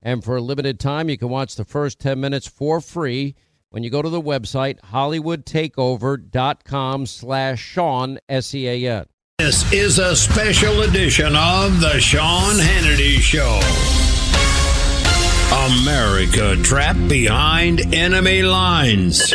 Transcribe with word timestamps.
And 0.00 0.24
for 0.24 0.36
a 0.36 0.40
limited 0.40 0.78
time, 0.78 1.08
you 1.08 1.18
can 1.18 1.28
watch 1.28 1.56
the 1.56 1.64
first 1.64 1.98
10 1.98 2.20
minutes 2.20 2.46
for 2.46 2.80
free 2.80 3.34
when 3.70 3.82
you 3.82 3.90
go 3.90 4.00
to 4.02 4.08
the 4.08 4.22
website 4.22 4.78
hollywoodtakeover.com 4.80 7.06
slash 7.06 7.60
Sean, 7.60 8.18
S-E-A-N. 8.28 9.06
This 9.38 9.72
is 9.72 9.98
a 9.98 10.14
special 10.16 10.82
edition 10.82 11.34
of 11.36 11.80
the 11.80 11.98
Sean 12.00 12.56
Hannity 12.56 13.20
Show. 13.20 14.07
America 15.52 16.56
trapped 16.62 17.08
behind 17.08 17.94
enemy 17.94 18.42
lines. 18.42 19.32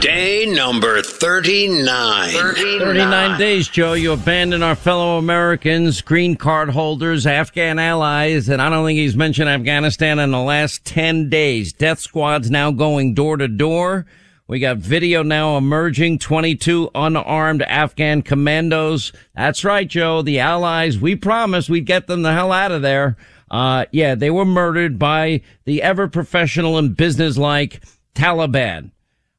Day 0.00 0.46
number 0.46 1.00
39. 1.00 2.30
39 2.30 3.38
days, 3.38 3.68
Joe. 3.68 3.92
You 3.92 4.12
abandon 4.12 4.64
our 4.64 4.74
fellow 4.74 5.16
Americans, 5.16 6.00
green 6.00 6.34
card 6.34 6.70
holders, 6.70 7.24
Afghan 7.24 7.78
allies, 7.78 8.48
and 8.48 8.60
I 8.60 8.68
don't 8.68 8.84
think 8.84 8.98
he's 8.98 9.16
mentioned 9.16 9.48
Afghanistan 9.48 10.18
in 10.18 10.32
the 10.32 10.40
last 10.40 10.84
10 10.84 11.28
days. 11.30 11.72
Death 11.72 12.00
squads 12.00 12.50
now 12.50 12.72
going 12.72 13.14
door 13.14 13.36
to 13.36 13.46
door. 13.46 14.06
We 14.48 14.58
got 14.58 14.78
video 14.78 15.22
now 15.22 15.56
emerging, 15.56 16.18
22 16.18 16.90
unarmed 16.96 17.62
Afghan 17.62 18.22
commandos. 18.22 19.12
That's 19.36 19.62
right, 19.62 19.86
Joe. 19.86 20.22
The 20.22 20.40
allies, 20.40 20.98
we 20.98 21.14
promised 21.14 21.70
we'd 21.70 21.86
get 21.86 22.08
them 22.08 22.22
the 22.22 22.32
hell 22.32 22.50
out 22.50 22.72
of 22.72 22.82
there. 22.82 23.16
Uh, 23.50 23.86
yeah, 23.92 24.14
they 24.14 24.30
were 24.30 24.44
murdered 24.44 24.98
by 24.98 25.40
the 25.64 25.82
ever 25.82 26.08
professional 26.08 26.78
and 26.78 26.96
businesslike 26.96 27.82
Taliban. 28.14 28.90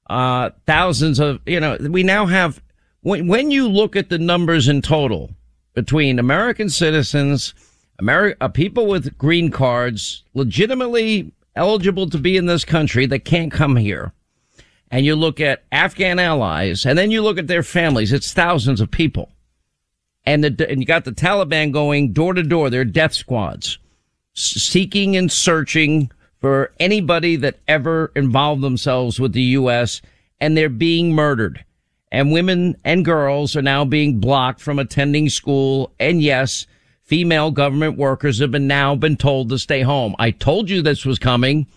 Uh, 0.09 0.49
thousands 0.65 1.19
of, 1.19 1.39
you 1.45 1.59
know, 1.59 1.77
we 1.79 2.01
now 2.01 2.25
have, 2.25 2.61
when, 3.01 3.27
when 3.27 3.51
you 3.51 3.67
look 3.67 3.95
at 3.95 4.09
the 4.09 4.17
numbers 4.17 4.67
in 4.67 4.81
total 4.81 5.31
between 5.73 6.17
American 6.17 6.69
citizens, 6.69 7.53
Ameri- 8.01 8.35
uh, 8.41 8.47
people 8.47 8.87
with 8.87 9.17
green 9.17 9.51
cards, 9.51 10.23
legitimately 10.33 11.31
eligible 11.55 12.09
to 12.09 12.17
be 12.17 12.37
in 12.37 12.47
this 12.47 12.65
country 12.65 13.05
that 13.05 13.25
can't 13.25 13.51
come 13.51 13.75
here, 13.75 14.13
and 14.89 15.05
you 15.05 15.15
look 15.15 15.39
at 15.39 15.63
Afghan 15.71 16.17
allies, 16.17 16.85
and 16.85 16.97
then 16.97 17.11
you 17.11 17.21
look 17.21 17.37
at 17.37 17.47
their 17.47 17.61
families, 17.61 18.11
it's 18.11 18.33
thousands 18.33 18.81
of 18.81 18.89
people. 18.89 19.31
And 20.25 20.43
the, 20.43 20.69
and 20.69 20.79
you 20.79 20.87
got 20.87 21.05
the 21.05 21.11
Taliban 21.11 21.71
going 21.71 22.13
door 22.13 22.33
to 22.33 22.41
door, 22.41 22.69
their 22.71 22.85
death 22.85 23.13
squads 23.13 23.77
seeking 24.39 25.15
and 25.15 25.31
searching 25.31 26.11
for 26.39 26.71
anybody 26.79 27.35
that 27.35 27.59
ever 27.67 28.11
involved 28.15 28.61
themselves 28.61 29.19
with 29.19 29.33
the 29.33 29.41
U.S. 29.41 30.01
and 30.39 30.55
they're 30.55 30.69
being 30.69 31.13
murdered. 31.13 31.65
And 32.11 32.31
women 32.31 32.75
and 32.83 33.05
girls 33.05 33.55
are 33.55 33.61
now 33.61 33.85
being 33.85 34.19
blocked 34.19 34.61
from 34.61 34.79
attending 34.79 35.29
school. 35.29 35.91
And 35.99 36.21
yes, 36.21 36.65
female 37.03 37.51
government 37.51 37.97
workers 37.97 38.39
have 38.39 38.51
been 38.51 38.67
now 38.67 38.95
been 38.95 39.17
told 39.17 39.49
to 39.49 39.59
stay 39.59 39.81
home. 39.81 40.15
I 40.17 40.31
told 40.31 40.69
you 40.69 40.81
this 40.81 41.05
was 41.05 41.19
coming. 41.19 41.67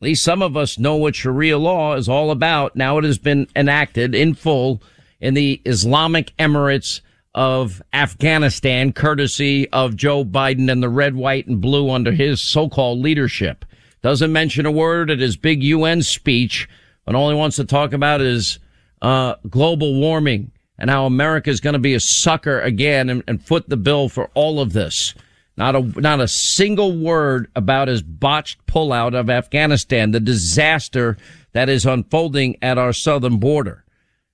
At 0.00 0.04
least 0.04 0.24
some 0.24 0.42
of 0.42 0.56
us 0.56 0.78
know 0.78 0.96
what 0.96 1.16
Sharia 1.16 1.58
law 1.58 1.94
is 1.94 2.08
all 2.08 2.30
about. 2.30 2.76
Now 2.76 2.98
it 2.98 3.04
has 3.04 3.18
been 3.18 3.48
enacted 3.56 4.14
in 4.14 4.34
full 4.34 4.82
in 5.20 5.34
the 5.34 5.60
Islamic 5.64 6.36
Emirates 6.38 7.00
of 7.34 7.82
Afghanistan, 7.92 8.92
courtesy 8.92 9.68
of 9.70 9.96
Joe 9.96 10.24
Biden 10.24 10.70
and 10.70 10.82
the 10.82 10.88
red, 10.88 11.14
white, 11.14 11.46
and 11.46 11.60
blue 11.60 11.90
under 11.90 12.12
his 12.12 12.40
so-called 12.40 12.98
leadership. 12.98 13.64
Doesn't 14.02 14.32
mention 14.32 14.66
a 14.66 14.70
word 14.70 15.10
at 15.10 15.18
his 15.18 15.36
big 15.36 15.62
UN 15.62 16.02
speech, 16.02 16.68
but 17.04 17.14
all 17.14 17.30
he 17.30 17.36
wants 17.36 17.56
to 17.56 17.64
talk 17.64 17.92
about 17.92 18.20
is 18.20 18.58
uh, 19.02 19.34
global 19.48 20.00
warming 20.00 20.52
and 20.78 20.90
how 20.90 21.06
America 21.06 21.50
is 21.50 21.60
going 21.60 21.74
to 21.74 21.78
be 21.78 21.94
a 21.94 22.00
sucker 22.00 22.60
again 22.60 23.10
and, 23.10 23.24
and 23.26 23.44
foot 23.44 23.68
the 23.68 23.76
bill 23.76 24.08
for 24.08 24.30
all 24.34 24.60
of 24.60 24.72
this. 24.72 25.14
Not 25.56 25.74
a 25.74 25.80
not 26.00 26.20
a 26.20 26.28
single 26.28 26.96
word 26.96 27.50
about 27.56 27.88
his 27.88 28.00
botched 28.00 28.64
pullout 28.66 29.18
of 29.18 29.28
Afghanistan, 29.28 30.12
the 30.12 30.20
disaster 30.20 31.16
that 31.52 31.68
is 31.68 31.84
unfolding 31.84 32.56
at 32.62 32.78
our 32.78 32.92
southern 32.92 33.38
border. 33.38 33.84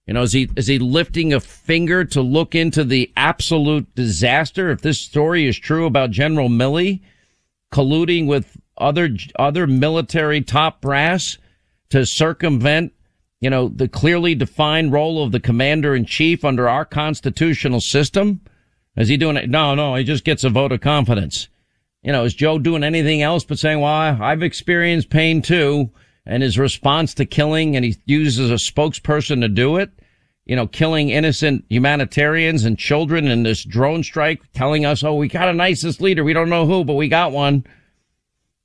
You 0.06 0.12
know, 0.12 0.22
is 0.22 0.32
he, 0.32 0.50
is 0.56 0.66
he 0.66 0.78
lifting 0.78 1.32
a 1.32 1.40
finger 1.40 2.04
to 2.06 2.20
look 2.20 2.54
into 2.54 2.84
the 2.84 3.10
absolute 3.16 3.94
disaster? 3.94 4.70
If 4.70 4.82
this 4.82 5.00
story 5.00 5.46
is 5.46 5.58
true 5.58 5.86
about 5.86 6.10
General 6.10 6.48
Milley 6.48 7.00
colluding 7.72 8.26
with 8.26 8.56
other, 8.76 9.08
other 9.38 9.66
military 9.66 10.42
top 10.42 10.82
brass 10.82 11.38
to 11.88 12.04
circumvent, 12.04 12.92
you 13.40 13.48
know, 13.48 13.68
the 13.68 13.88
clearly 13.88 14.34
defined 14.34 14.92
role 14.92 15.22
of 15.22 15.32
the 15.32 15.40
commander 15.40 15.94
in 15.94 16.04
chief 16.04 16.44
under 16.44 16.68
our 16.68 16.84
constitutional 16.84 17.80
system? 17.80 18.42
Is 18.96 19.08
he 19.08 19.16
doing 19.16 19.36
it? 19.36 19.48
No, 19.48 19.74
no, 19.74 19.94
he 19.94 20.04
just 20.04 20.24
gets 20.24 20.44
a 20.44 20.50
vote 20.50 20.72
of 20.72 20.80
confidence. 20.80 21.48
You 22.02 22.12
know, 22.12 22.24
is 22.24 22.34
Joe 22.34 22.58
doing 22.58 22.84
anything 22.84 23.22
else 23.22 23.44
but 23.44 23.58
saying, 23.58 23.80
well, 23.80 24.18
I've 24.22 24.42
experienced 24.42 25.08
pain 25.08 25.40
too 25.40 25.90
and 26.26 26.42
his 26.42 26.58
response 26.58 27.14
to 27.14 27.24
killing, 27.24 27.76
and 27.76 27.84
he 27.84 27.96
uses 28.06 28.50
a 28.50 28.54
spokesperson 28.54 29.40
to 29.40 29.48
do 29.48 29.76
it. 29.76 29.90
You 30.46 30.56
know, 30.56 30.66
killing 30.66 31.08
innocent 31.08 31.64
humanitarians 31.70 32.64
and 32.64 32.78
children 32.78 33.28
in 33.28 33.44
this 33.44 33.64
drone 33.64 34.02
strike, 34.02 34.42
telling 34.52 34.84
us, 34.84 35.02
"Oh, 35.02 35.14
we 35.14 35.28
got 35.28 35.48
an 35.48 35.60
ISIS 35.60 36.00
leader. 36.00 36.22
We 36.24 36.34
don't 36.34 36.50
know 36.50 36.66
who, 36.66 36.84
but 36.84 36.94
we 36.94 37.08
got 37.08 37.32
one." 37.32 37.64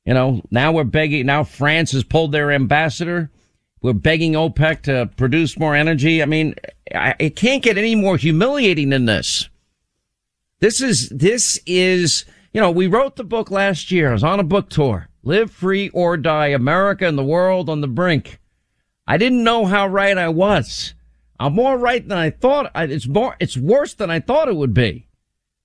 You 0.06 0.14
know, 0.14 0.42
now 0.50 0.72
we're 0.72 0.86
begging. 0.86 1.26
Now 1.26 1.44
France 1.44 1.92
has 1.92 2.04
pulled 2.04 2.32
their 2.32 2.52
ambassador. 2.52 3.30
we're 3.82 3.94
begging 3.94 4.34
OPEC 4.34 4.82
to 4.84 5.10
produce 5.16 5.58
more 5.58 5.76
energy. 5.76 6.22
I 6.22 6.26
mean, 6.26 6.56
I, 6.94 7.16
it 7.20 7.36
can't 7.36 7.64
get 7.64 7.78
any 7.78 7.96
more 7.96 8.18
humiliating 8.18 8.90
than 8.90 9.06
this. 9.06 9.50
This 10.60 10.82
is, 10.82 11.10
this 11.10 11.60
is, 11.66 12.26
you 12.54 12.60
know, 12.60 12.72
we 12.72 12.88
wrote 12.88 13.16
the 13.16 13.24
book 13.24 13.50
last 13.52 13.92
year. 13.92 14.10
I 14.10 14.14
was 14.14 14.24
on 14.24 14.40
a 14.40 14.44
book 14.44 14.70
tour. 14.70 15.08
Live 15.24 15.52
free 15.52 15.90
or 15.90 16.18
die. 16.18 16.48
America 16.48 17.08
and 17.08 17.18
the 17.18 17.24
world 17.24 17.70
on 17.70 17.82
the 17.82 17.88
brink. 17.88 18.40
I 19.08 19.18
didn't 19.18 19.44
know 19.44 19.66
how 19.66 19.88
right 19.88 20.18
I 20.18 20.30
was. 20.30 20.94
I'm 21.40 21.54
more 21.54 21.78
right 21.78 22.08
than 22.08 22.18
I 22.18 22.30
thought. 22.30 22.72
It's 22.76 23.08
more, 23.08 23.36
it's 23.40 23.58
worse 23.58 23.94
than 23.94 24.10
I 24.10 24.20
thought 24.20 24.50
it 24.50 24.56
would 24.56 24.74
be. 24.74 25.08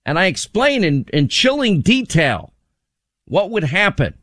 And 0.07 0.19
I 0.19 0.27
explain 0.27 0.85
in, 0.85 1.07
in 1.13 1.29
chilling 1.29 1.81
detail 1.81 2.53
what 3.27 3.51
would 3.51 3.65
happen 3.65 4.15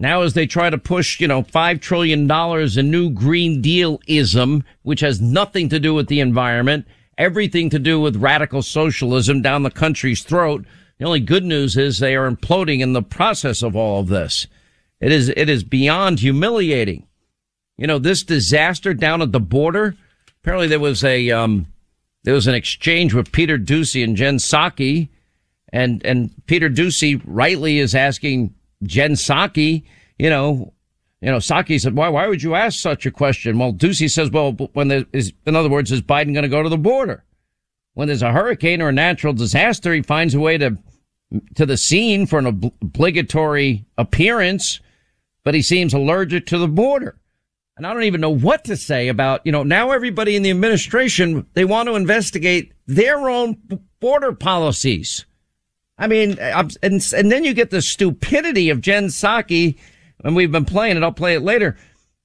now, 0.00 0.22
as 0.22 0.34
they 0.34 0.46
try 0.46 0.70
to 0.70 0.78
push, 0.78 1.18
you 1.18 1.26
know, 1.26 1.42
$5 1.42 1.80
trillion 1.80 2.30
in 2.30 2.90
new 2.90 3.10
Green 3.10 3.60
Deal 3.60 4.00
ism, 4.06 4.62
which 4.82 5.00
has 5.00 5.20
nothing 5.20 5.68
to 5.70 5.80
do 5.80 5.92
with 5.92 6.06
the 6.06 6.20
environment, 6.20 6.86
everything 7.18 7.68
to 7.70 7.80
do 7.80 8.00
with 8.00 8.14
radical 8.14 8.62
socialism 8.62 9.42
down 9.42 9.64
the 9.64 9.72
country's 9.72 10.22
throat. 10.22 10.64
The 10.98 11.04
only 11.04 11.18
good 11.18 11.44
news 11.44 11.76
is 11.76 11.98
they 11.98 12.14
are 12.14 12.30
imploding 12.30 12.78
in 12.78 12.92
the 12.92 13.02
process 13.02 13.60
of 13.60 13.74
all 13.74 13.98
of 13.98 14.06
this. 14.06 14.46
It 15.00 15.12
is, 15.12 15.28
it 15.28 15.48
is 15.48 15.64
beyond 15.64 16.20
humiliating. 16.20 17.06
You 17.76 17.86
know, 17.86 17.98
this 17.98 18.22
disaster 18.22 18.94
down 18.94 19.22
at 19.22 19.32
the 19.32 19.40
border. 19.40 19.96
Apparently 20.42 20.66
there 20.66 20.80
was 20.80 21.04
a, 21.04 21.30
um, 21.30 21.66
there 22.24 22.34
was 22.34 22.46
an 22.46 22.54
exchange 22.54 23.14
with 23.14 23.32
Peter 23.32 23.58
Doocy 23.58 24.02
and 24.02 24.16
Jen 24.16 24.38
Psaki. 24.38 25.08
And, 25.72 26.04
and 26.04 26.32
Peter 26.46 26.68
Doocy 26.68 27.20
rightly 27.24 27.78
is 27.78 27.94
asking 27.94 28.54
Jen 28.82 29.12
Psaki, 29.12 29.84
you 30.18 30.30
know, 30.30 30.72
you 31.20 31.30
know, 31.30 31.38
Psaki 31.38 31.80
said, 31.80 31.96
why, 31.96 32.08
why 32.08 32.28
would 32.28 32.42
you 32.42 32.54
ask 32.54 32.78
such 32.78 33.04
a 33.04 33.10
question? 33.10 33.58
Well, 33.58 33.72
Doocy 33.72 34.10
says, 34.10 34.30
well, 34.30 34.52
when 34.52 34.88
there 34.88 35.04
is, 35.12 35.32
in 35.46 35.56
other 35.56 35.68
words, 35.68 35.90
is 35.90 36.00
Biden 36.00 36.32
going 36.32 36.42
to 36.42 36.48
go 36.48 36.62
to 36.62 36.68
the 36.68 36.78
border? 36.78 37.24
When 37.94 38.06
there's 38.06 38.22
a 38.22 38.32
hurricane 38.32 38.80
or 38.80 38.90
a 38.90 38.92
natural 38.92 39.32
disaster, 39.32 39.92
he 39.92 40.02
finds 40.02 40.34
a 40.34 40.40
way 40.40 40.58
to, 40.58 40.78
to 41.56 41.66
the 41.66 41.76
scene 41.76 42.26
for 42.26 42.38
an 42.38 42.46
obligatory 42.46 43.84
appearance, 43.96 44.80
but 45.44 45.54
he 45.54 45.62
seems 45.62 45.94
allergic 45.94 46.46
to 46.46 46.58
the 46.58 46.68
border. 46.68 47.18
And 47.76 47.86
I 47.86 47.94
don't 47.94 48.02
even 48.02 48.20
know 48.20 48.34
what 48.34 48.64
to 48.64 48.76
say 48.76 49.06
about, 49.06 49.46
you 49.46 49.52
know, 49.52 49.62
now 49.62 49.92
everybody 49.92 50.34
in 50.34 50.42
the 50.42 50.50
administration, 50.50 51.46
they 51.54 51.64
want 51.64 51.88
to 51.88 51.94
investigate 51.94 52.72
their 52.86 53.28
own 53.28 53.56
border 54.00 54.32
policies. 54.32 55.24
I 55.96 56.08
mean, 56.08 56.38
and, 56.40 56.74
and 56.82 57.32
then 57.32 57.44
you 57.44 57.54
get 57.54 57.70
the 57.70 57.80
stupidity 57.80 58.70
of 58.70 58.80
Jen 58.80 59.06
Psaki, 59.06 59.78
and 60.24 60.34
we've 60.34 60.50
been 60.50 60.64
playing 60.64 60.96
it. 60.96 61.02
I'll 61.04 61.12
play 61.12 61.34
it 61.34 61.42
later. 61.42 61.76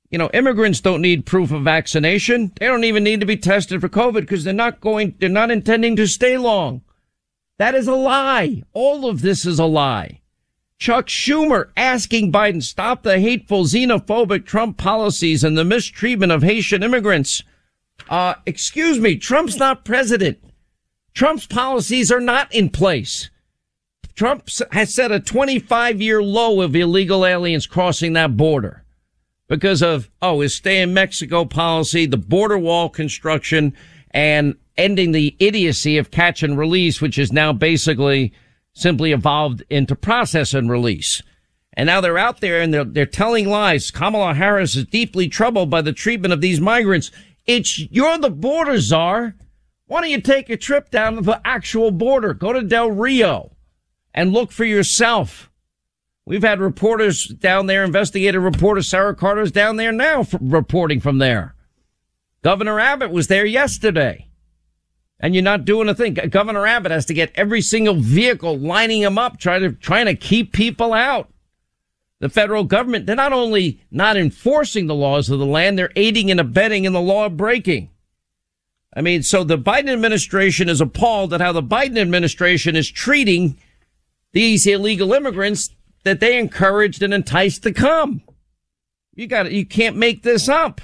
You 0.10 0.18
know, 0.18 0.30
immigrants 0.34 0.82
don't 0.82 1.02
need 1.02 1.26
proof 1.26 1.52
of 1.52 1.64
vaccination. 1.64 2.52
They 2.60 2.66
don't 2.68 2.84
even 2.84 3.04
need 3.04 3.20
to 3.20 3.26
be 3.26 3.38
tested 3.38 3.80
for 3.80 3.90
COVID 3.90 4.22
because 4.22 4.44
they're 4.44 4.54
not 4.54 4.82
going, 4.82 5.16
they're 5.20 5.30
not 5.30 5.52
intending 5.52 5.96
to 5.98 6.08
stay 6.08 6.38
long. 6.38 6.82
That 7.60 7.76
is 7.76 7.88
a 7.88 7.96
lie. 7.96 8.64
All 8.74 9.08
of 9.08 9.22
this 9.22 9.46
is 9.46 9.60
a 9.60 9.66
lie. 9.66 10.22
Chuck 10.84 11.08
Schumer 11.08 11.70
asking 11.78 12.30
Biden 12.30 12.62
stop 12.62 13.04
the 13.04 13.18
hateful 13.18 13.64
xenophobic 13.64 14.46
Trump 14.46 14.76
policies 14.78 15.42
and 15.42 15.58
the 15.58 15.64
mistreatment 15.64 16.34
of 16.34 16.44
Haitian 16.44 16.84
immigrants. 16.84 17.42
Uh, 18.10 18.34
excuse 18.46 19.00
me, 19.00 19.16
Trump's 19.16 19.56
not 19.56 19.86
president. 19.86 20.40
Trump's 21.14 21.46
policies 21.46 22.12
are 22.12 22.20
not 22.20 22.54
in 22.54 22.70
place. 22.70 23.30
Trump 24.14 24.50
has 24.74 24.94
set 24.94 25.10
a 25.10 25.22
25 25.22 26.02
year 26.02 26.22
low 26.22 26.60
of 26.60 26.76
illegal 26.76 27.26
aliens 27.26 27.66
crossing 27.66 28.12
that 28.12 28.36
border 28.36 28.84
because 29.48 29.82
of, 29.82 30.12
oh, 30.22 30.42
his 30.42 30.54
stay 30.54 30.82
in 30.82 30.94
Mexico 30.94 31.46
policy, 31.46 32.06
the 32.06 32.18
border 32.18 32.58
wall 32.58 32.90
construction, 32.90 33.74
and 34.12 34.58
ending 34.76 35.14
the 35.14 35.34
idiocy 35.40 35.98
of 35.98 36.12
catch 36.12 36.44
and 36.44 36.58
release, 36.58 37.00
which 37.00 37.18
is 37.18 37.32
now 37.32 37.54
basically 37.54 38.34
simply 38.74 39.12
evolved 39.12 39.64
into 39.70 39.96
process 39.96 40.54
and 40.54 40.70
release. 40.70 41.22
And 41.76 41.88
now 41.88 42.02
they're 42.02 42.18
out 42.18 42.42
there 42.42 42.62
and 42.62 42.74
they're, 42.74 42.84
they're 42.84 43.06
telling 43.06 43.48
lies. 43.48 43.92
Kamala 43.92 44.34
Harris 44.36 44.76
is 44.76 44.86
deeply 44.86 45.28
troubled 45.28 45.70
by 45.70 45.82
the 45.82 45.94
treatment 45.94 46.34
of 46.34 46.42
these 46.42 46.62
migrants. 46.62 47.12
It's, 47.46 47.80
you're 47.92 48.18
the 48.18 48.30
border 48.30 48.80
czar. 48.80 49.36
Why 49.88 50.02
don't 50.02 50.10
you 50.10 50.22
take 50.22 50.50
a 50.50 50.58
trip 50.58 50.90
down 50.92 51.16
to 51.16 51.22
the 51.22 51.42
actual 51.46 51.92
border? 51.92 52.34
Go 52.34 52.54
to 52.54 52.62
Del 52.62 52.92
Rio 52.92 53.56
and 54.14 54.32
look 54.32 54.52
for 54.52 54.66
yourself. 54.66 55.50
We've 56.26 56.44
had 56.44 56.62
reporters 56.62 57.26
down 57.26 57.66
there, 57.66 57.84
investigative 57.84 58.44
reporter 58.44 58.82
Sarah 58.82 59.16
Carter's 59.16 59.52
down 59.52 59.76
there 59.76 59.92
now 59.92 60.26
reporting 60.40 61.02
from 61.02 61.18
there. 61.18 61.56
Governor 62.44 62.80
Abbott 62.80 63.12
was 63.12 63.28
there 63.28 63.46
yesterday. 63.46 64.30
And 65.24 65.34
you're 65.34 65.42
not 65.42 65.64
doing 65.64 65.88
a 65.88 65.96
thing. 65.96 66.16
Governor 66.16 66.68
Abbott 66.68 66.92
has 66.92 67.06
to 67.06 67.14
get 67.14 67.32
every 67.34 67.62
single 67.62 67.96
vehicle 67.96 68.60
lining 68.60 69.02
them 69.02 69.18
up, 69.18 69.40
trying 69.40 69.62
to, 69.62 69.72
trying 69.72 70.06
to 70.08 70.16
keep 70.16 70.52
people 70.52 70.92
out. 70.92 71.30
The 72.20 72.28
federal 72.28 72.66
government, 72.66 73.06
they're 73.06 73.16
not 73.16 73.32
only 73.32 73.80
not 73.90 74.18
enforcing 74.18 74.88
the 74.88 74.94
laws 74.94 75.30
of 75.30 75.40
the 75.40 75.46
land, 75.46 75.80
they're 75.80 75.94
aiding 75.96 76.30
and 76.30 76.42
abetting 76.42 76.84
in 76.84 76.92
the 76.92 77.00
law 77.00 77.30
breaking. 77.30 77.90
I 78.94 79.00
mean, 79.00 79.24
so 79.24 79.46
the 79.46 79.58
Biden 79.58 79.88
administration 79.88 80.68
is 80.68 80.82
appalled 80.82 81.34
at 81.34 81.40
how 81.40 81.54
the 81.54 81.64
Biden 81.64 81.98
administration 81.98 82.76
is 82.76 82.92
treating 82.92 83.58
these 84.34 84.68
illegal 84.68 85.14
immigrants 85.14 85.70
that 86.04 86.20
they 86.20 86.38
encouraged 86.38 87.02
and 87.02 87.14
enticed 87.14 87.64
to 87.64 87.72
come. 87.72 88.24
You 89.16 89.28
got 89.28 89.46
it. 89.46 89.54
you 89.54 89.66
can't 89.66 89.96
make 89.96 90.24
this 90.24 90.50
up. 90.50 90.82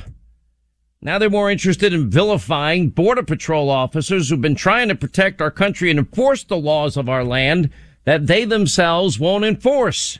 Now 1.01 1.17
they're 1.17 1.29
more 1.29 1.49
interested 1.49 1.93
in 1.93 2.09
vilifying 2.09 2.89
border 2.89 3.23
patrol 3.23 3.69
officers 3.69 4.29
who've 4.29 4.41
been 4.41 4.55
trying 4.55 4.89
to 4.89 4.95
protect 4.95 5.41
our 5.41 5.51
country 5.51 5.89
and 5.89 5.97
enforce 5.97 6.43
the 6.43 6.57
laws 6.57 6.97
of 6.97 7.07
our 7.07 7.23
land 7.23 7.69
that 8.03 8.27
they 8.27 8.43
themselves 8.43 9.17
won't 9.17 9.45
enforce. 9.45 10.19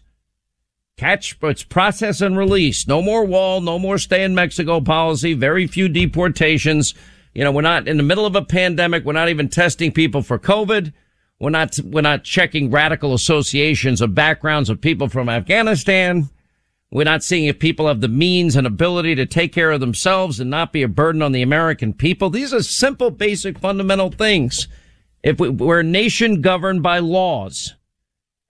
Catch, 0.96 1.38
it's 1.44 1.64
process 1.64 2.22
and 2.22 2.38
release. 2.38 2.88
No 2.88 3.02
more 3.02 3.26
wall, 3.26 3.60
no 3.60 3.78
more 3.78 3.98
stay 3.98 4.24
in 4.24 4.36
Mexico 4.36 4.80
policy, 4.80 5.34
very 5.34 5.68
few 5.68 5.90
deportations. 5.90 6.94
You 7.34 7.44
know, 7.44 7.52
we're 7.52 7.62
not 7.62 7.88
in 7.88 7.98
the 7.98 8.04
middle 8.04 8.26
of 8.26 8.36
a 8.36 8.42
pandemic. 8.42 9.04
We're 9.04 9.14
not 9.14 9.30
even 9.30 9.50
testing 9.50 9.92
people 9.92 10.22
for 10.22 10.40
COVID. 10.40 10.94
We're 11.40 11.50
not, 11.50 11.78
we're 11.84 12.02
not 12.02 12.24
checking 12.24 12.72
radical 12.72 13.14
associations 13.14 14.02
of 14.02 14.16
backgrounds 14.16 14.70
of 14.70 14.81
people 14.81 15.10
from 15.10 15.30
Afghanistan. 15.30 16.30
We're 16.92 17.04
not 17.04 17.24
seeing 17.24 17.46
if 17.46 17.60
people 17.60 17.88
have 17.88 18.02
the 18.02 18.08
means 18.08 18.56
and 18.56 18.66
ability 18.66 19.16
to 19.16 19.26
take 19.26 19.54
care 19.54 19.72
of 19.72 19.80
themselves 19.80 20.40
and 20.40 20.50
not 20.50 20.74
be 20.74 20.82
a 20.82 20.88
burden 20.88 21.22
on 21.22 21.32
the 21.32 21.44
American 21.44 21.94
people. 21.94 22.30
These 22.30 22.54
are 22.54 22.64
simple, 22.64 23.12
basic, 23.12 23.60
fundamental 23.60 24.10
things. 24.10 24.68
If 25.22 25.40
we, 25.40 25.50
we're 25.50 25.82
a 25.82 25.84
nation 25.84 26.42
governed 26.42 26.81
by 26.81 27.00
laws, 27.00 27.76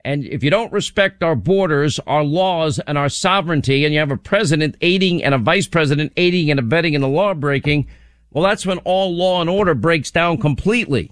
and 0.05 0.23
if 0.25 0.43
you 0.43 0.49
don't 0.49 0.71
respect 0.71 1.21
our 1.21 1.35
borders, 1.35 1.99
our 2.07 2.23
laws, 2.23 2.79
and 2.79 2.97
our 2.97 3.09
sovereignty, 3.09 3.83
and 3.83 3.93
you 3.93 3.99
have 3.99 4.11
a 4.11 4.17
president 4.17 4.77
aiding 4.79 5.21
and 5.21 5.35
a 5.35 5.37
vice 5.37 5.67
president 5.67 6.13
aiding 6.15 6.49
and 6.49 6.59
abetting 6.59 6.93
in 6.93 7.01
the 7.01 7.07
law 7.09 7.33
breaking, 7.33 7.87
well, 8.31 8.45
that's 8.45 8.65
when 8.65 8.77
all 8.79 9.13
law 9.13 9.41
and 9.41 9.49
order 9.49 9.73
breaks 9.73 10.11
down 10.11 10.37
completely 10.37 11.11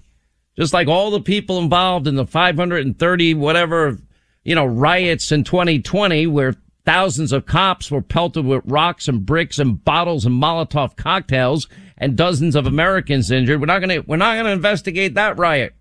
just 0.58 0.72
like 0.72 0.88
all 0.88 1.12
the 1.12 1.20
people 1.20 1.58
involved 1.58 2.08
in 2.08 2.16
the 2.16 2.26
530 2.26 3.34
whatever, 3.34 3.96
you 4.42 4.56
know, 4.56 4.66
riots 4.66 5.30
in 5.30 5.44
2020 5.44 6.26
where 6.26 6.56
thousands 6.88 7.32
of 7.32 7.44
cops 7.44 7.90
were 7.90 8.00
pelted 8.00 8.46
with 8.46 8.62
rocks 8.64 9.08
and 9.08 9.26
bricks 9.26 9.58
and 9.58 9.84
bottles 9.84 10.24
and 10.24 10.42
Molotov 10.42 10.96
cocktails 10.96 11.68
and 11.98 12.16
dozens 12.16 12.56
of 12.56 12.66
Americans 12.66 13.30
injured. 13.30 13.60
We're 13.60 13.66
not 13.66 13.80
going 13.80 13.90
to, 13.90 14.08
we're 14.08 14.16
not 14.16 14.36
going 14.36 14.46
to 14.46 14.52
investigate 14.52 15.12
that 15.12 15.36
riot. 15.36 15.74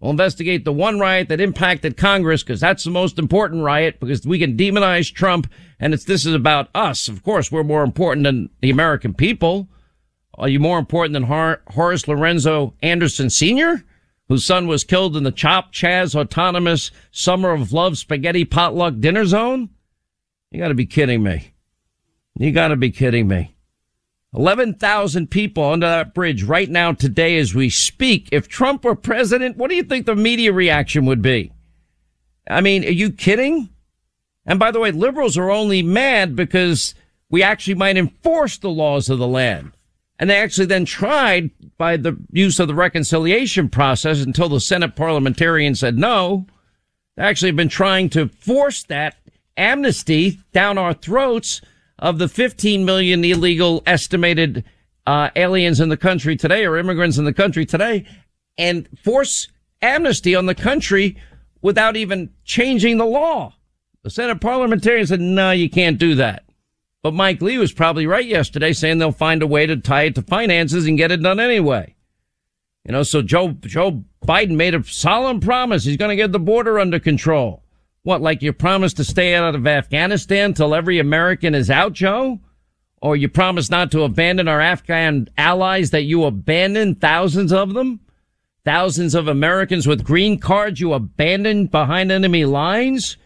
We'll 0.00 0.12
investigate 0.12 0.64
the 0.64 0.72
one 0.72 0.98
riot 0.98 1.28
that 1.28 1.38
impacted 1.38 1.98
Congress 1.98 2.42
because 2.42 2.60
that's 2.60 2.82
the 2.82 2.90
most 2.90 3.18
important 3.18 3.62
riot 3.62 4.00
because 4.00 4.26
we 4.26 4.38
can 4.38 4.56
demonize 4.56 5.12
Trump 5.12 5.52
and 5.78 5.92
it's, 5.92 6.04
this 6.04 6.24
is 6.24 6.32
about 6.32 6.70
us. 6.74 7.08
Of 7.08 7.22
course, 7.22 7.52
we're 7.52 7.62
more 7.62 7.84
important 7.84 8.24
than 8.24 8.48
the 8.62 8.70
American 8.70 9.12
people. 9.12 9.68
Are 10.38 10.48
you 10.48 10.60
more 10.60 10.78
important 10.78 11.12
than 11.12 11.58
Horace 11.74 12.08
Lorenzo 12.08 12.72
Anderson 12.80 13.28
Sr.? 13.28 13.84
whose 14.28 14.46
son 14.46 14.66
was 14.66 14.84
killed 14.84 15.18
in 15.18 15.22
the 15.22 15.30
Chop 15.30 15.70
Chaz 15.74 16.14
autonomous 16.14 16.90
Summer 17.10 17.50
of 17.50 17.74
Love 17.74 17.98
spaghetti 17.98 18.46
potluck 18.46 18.98
dinner 18.98 19.26
zone? 19.26 19.68
You 20.54 20.60
gotta 20.60 20.74
be 20.74 20.86
kidding 20.86 21.24
me. 21.24 21.52
You 22.38 22.52
gotta 22.52 22.76
be 22.76 22.92
kidding 22.92 23.26
me. 23.26 23.56
11,000 24.36 25.28
people 25.28 25.64
under 25.64 25.88
that 25.88 26.14
bridge 26.14 26.44
right 26.44 26.70
now 26.70 26.92
today 26.92 27.38
as 27.38 27.56
we 27.56 27.68
speak. 27.68 28.28
If 28.30 28.46
Trump 28.46 28.84
were 28.84 28.94
president, 28.94 29.56
what 29.56 29.68
do 29.68 29.74
you 29.74 29.82
think 29.82 30.06
the 30.06 30.14
media 30.14 30.52
reaction 30.52 31.06
would 31.06 31.22
be? 31.22 31.50
I 32.48 32.60
mean, 32.60 32.84
are 32.84 32.90
you 32.90 33.10
kidding? 33.10 33.68
And 34.46 34.60
by 34.60 34.70
the 34.70 34.78
way, 34.78 34.92
liberals 34.92 35.36
are 35.36 35.50
only 35.50 35.82
mad 35.82 36.36
because 36.36 36.94
we 37.28 37.42
actually 37.42 37.74
might 37.74 37.96
enforce 37.96 38.56
the 38.56 38.70
laws 38.70 39.10
of 39.10 39.18
the 39.18 39.26
land. 39.26 39.72
And 40.20 40.30
they 40.30 40.36
actually 40.36 40.66
then 40.66 40.84
tried 40.84 41.50
by 41.78 41.96
the 41.96 42.16
use 42.30 42.60
of 42.60 42.68
the 42.68 42.76
reconciliation 42.76 43.70
process 43.70 44.22
until 44.22 44.48
the 44.48 44.60
Senate 44.60 44.94
parliamentarian 44.94 45.74
said 45.74 45.98
no. 45.98 46.46
They 47.16 47.24
actually 47.24 47.48
have 47.48 47.56
been 47.56 47.68
trying 47.68 48.08
to 48.10 48.28
force 48.28 48.84
that 48.84 49.16
amnesty 49.56 50.40
down 50.52 50.78
our 50.78 50.94
throats 50.94 51.60
of 51.98 52.18
the 52.18 52.28
15 52.28 52.84
million 52.84 53.24
illegal 53.24 53.82
estimated 53.86 54.64
uh, 55.06 55.30
aliens 55.36 55.80
in 55.80 55.88
the 55.88 55.96
country 55.96 56.36
today 56.36 56.64
or 56.64 56.76
immigrants 56.76 57.18
in 57.18 57.24
the 57.24 57.32
country 57.32 57.66
today 57.66 58.06
and 58.56 58.88
force 59.02 59.48
amnesty 59.82 60.34
on 60.34 60.46
the 60.46 60.54
country 60.54 61.16
without 61.62 61.96
even 61.96 62.30
changing 62.44 62.98
the 62.98 63.04
law. 63.04 63.54
The 64.02 64.10
Senate 64.10 64.40
parliamentarian 64.40 65.06
said, 65.06 65.20
no, 65.20 65.50
you 65.50 65.70
can't 65.70 65.98
do 65.98 66.14
that. 66.16 66.44
But 67.02 67.14
Mike 67.14 67.42
Lee 67.42 67.58
was 67.58 67.72
probably 67.72 68.06
right 68.06 68.24
yesterday 68.24 68.72
saying 68.72 68.98
they'll 68.98 69.12
find 69.12 69.42
a 69.42 69.46
way 69.46 69.66
to 69.66 69.76
tie 69.76 70.04
it 70.04 70.14
to 70.14 70.22
finances 70.22 70.86
and 70.86 70.96
get 70.96 71.12
it 71.12 71.22
done 71.22 71.40
anyway. 71.40 71.94
You 72.86 72.92
know, 72.92 73.02
so 73.02 73.22
Joe, 73.22 73.52
Joe 73.60 74.04
Biden 74.26 74.56
made 74.56 74.74
a 74.74 74.84
solemn 74.84 75.40
promise. 75.40 75.84
He's 75.84 75.96
going 75.96 76.10
to 76.10 76.16
get 76.16 76.32
the 76.32 76.38
border 76.38 76.78
under 76.78 76.98
control. 76.98 77.63
What, 78.04 78.20
like 78.20 78.42
you 78.42 78.52
promised 78.52 78.98
to 78.98 79.04
stay 79.04 79.34
out 79.34 79.54
of 79.54 79.66
Afghanistan 79.66 80.52
till 80.52 80.74
every 80.74 80.98
American 80.98 81.54
is 81.54 81.70
out, 81.70 81.94
Joe? 81.94 82.38
Or 83.00 83.16
you 83.16 83.30
promised 83.30 83.70
not 83.70 83.90
to 83.92 84.02
abandon 84.02 84.46
our 84.46 84.60
Afghan 84.60 85.28
allies 85.38 85.90
that 85.90 86.02
you 86.02 86.24
abandoned 86.24 87.00
thousands 87.00 87.50
of 87.50 87.72
them? 87.72 88.00
Thousands 88.62 89.14
of 89.14 89.26
Americans 89.26 89.86
with 89.86 90.04
green 90.04 90.38
cards 90.38 90.80
you 90.80 90.92
abandoned 90.92 91.70
behind 91.70 92.12
enemy 92.12 92.44
lines? 92.44 93.16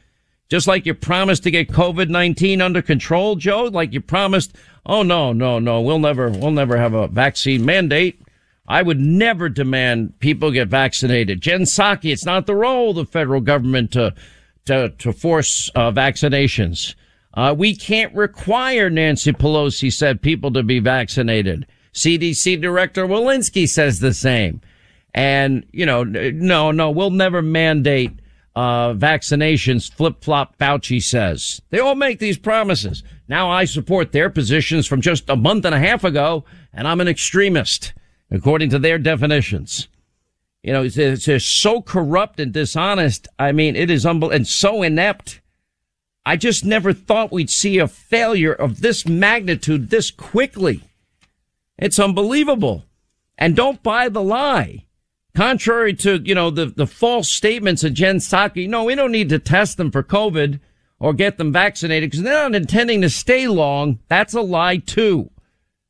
Just 0.48 0.68
like 0.68 0.86
you 0.86 0.94
promised 0.94 1.42
to 1.42 1.50
get 1.50 1.70
COVID-19 1.70 2.62
under 2.62 2.80
control, 2.80 3.34
Joe? 3.34 3.64
Like 3.64 3.92
you 3.92 4.00
promised, 4.00 4.54
oh 4.86 5.02
no, 5.02 5.32
no, 5.32 5.58
no, 5.58 5.80
we'll 5.80 5.98
never, 5.98 6.30
we'll 6.30 6.52
never 6.52 6.76
have 6.76 6.94
a 6.94 7.08
vaccine 7.08 7.64
mandate. 7.64 8.22
I 8.68 8.82
would 8.82 9.00
never 9.00 9.48
demand 9.48 10.20
people 10.20 10.52
get 10.52 10.68
vaccinated. 10.68 11.40
Jen 11.40 11.62
Psaki, 11.62 12.12
it's 12.12 12.24
not 12.24 12.46
the 12.46 12.54
role 12.54 12.90
of 12.90 12.96
the 12.96 13.04
federal 13.06 13.40
government 13.40 13.90
to 13.92 14.14
to, 14.68 14.90
to 14.90 15.12
force 15.12 15.70
uh, 15.74 15.90
vaccinations. 15.90 16.94
Uh, 17.34 17.54
we 17.56 17.74
can't 17.74 18.14
require, 18.14 18.88
Nancy 18.88 19.32
Pelosi 19.32 19.92
said, 19.92 20.22
people 20.22 20.52
to 20.52 20.62
be 20.62 20.78
vaccinated. 20.78 21.66
CDC 21.92 22.60
Director 22.60 23.06
Walensky 23.06 23.68
says 23.68 24.00
the 24.00 24.14
same. 24.14 24.60
And, 25.14 25.66
you 25.72 25.84
know, 25.84 26.04
no, 26.04 26.70
no, 26.70 26.90
we'll 26.90 27.10
never 27.10 27.42
mandate 27.42 28.12
uh, 28.54 28.92
vaccinations, 28.92 29.92
flip 29.92 30.22
flop, 30.22 30.56
Fauci 30.58 31.02
says. 31.02 31.62
They 31.70 31.78
all 31.78 31.94
make 31.94 32.18
these 32.18 32.38
promises. 32.38 33.02
Now 33.26 33.50
I 33.50 33.64
support 33.64 34.12
their 34.12 34.30
positions 34.30 34.86
from 34.86 35.00
just 35.00 35.30
a 35.30 35.36
month 35.36 35.64
and 35.64 35.74
a 35.74 35.78
half 35.78 36.04
ago, 36.04 36.44
and 36.72 36.86
I'm 36.86 37.00
an 37.00 37.08
extremist, 37.08 37.94
according 38.30 38.70
to 38.70 38.78
their 38.78 38.98
definitions. 38.98 39.88
You 40.68 40.74
know, 40.74 40.82
it's, 40.82 40.98
it's 40.98 41.46
so 41.46 41.80
corrupt 41.80 42.38
and 42.38 42.52
dishonest. 42.52 43.26
I 43.38 43.52
mean, 43.52 43.74
it 43.74 43.88
is 43.90 44.04
unbelievable 44.04 44.36
and 44.36 44.46
so 44.46 44.82
inept. 44.82 45.40
I 46.26 46.36
just 46.36 46.62
never 46.62 46.92
thought 46.92 47.32
we'd 47.32 47.48
see 47.48 47.78
a 47.78 47.88
failure 47.88 48.52
of 48.52 48.82
this 48.82 49.06
magnitude 49.08 49.88
this 49.88 50.10
quickly. 50.10 50.82
It's 51.78 51.98
unbelievable. 51.98 52.84
And 53.38 53.56
don't 53.56 53.82
buy 53.82 54.10
the 54.10 54.22
lie. 54.22 54.84
Contrary 55.34 55.94
to, 55.94 56.20
you 56.22 56.34
know, 56.34 56.50
the, 56.50 56.66
the 56.66 56.86
false 56.86 57.30
statements 57.30 57.82
of 57.82 57.94
Jen 57.94 58.18
Psaki, 58.18 58.68
no, 58.68 58.84
we 58.84 58.94
don't 58.94 59.10
need 59.10 59.30
to 59.30 59.38
test 59.38 59.78
them 59.78 59.90
for 59.90 60.02
COVID 60.02 60.60
or 61.00 61.14
get 61.14 61.38
them 61.38 61.50
vaccinated 61.50 62.10
because 62.10 62.22
they're 62.22 62.42
not 62.42 62.54
intending 62.54 63.00
to 63.00 63.08
stay 63.08 63.48
long. 63.48 64.00
That's 64.08 64.34
a 64.34 64.42
lie 64.42 64.76
too. 64.76 65.30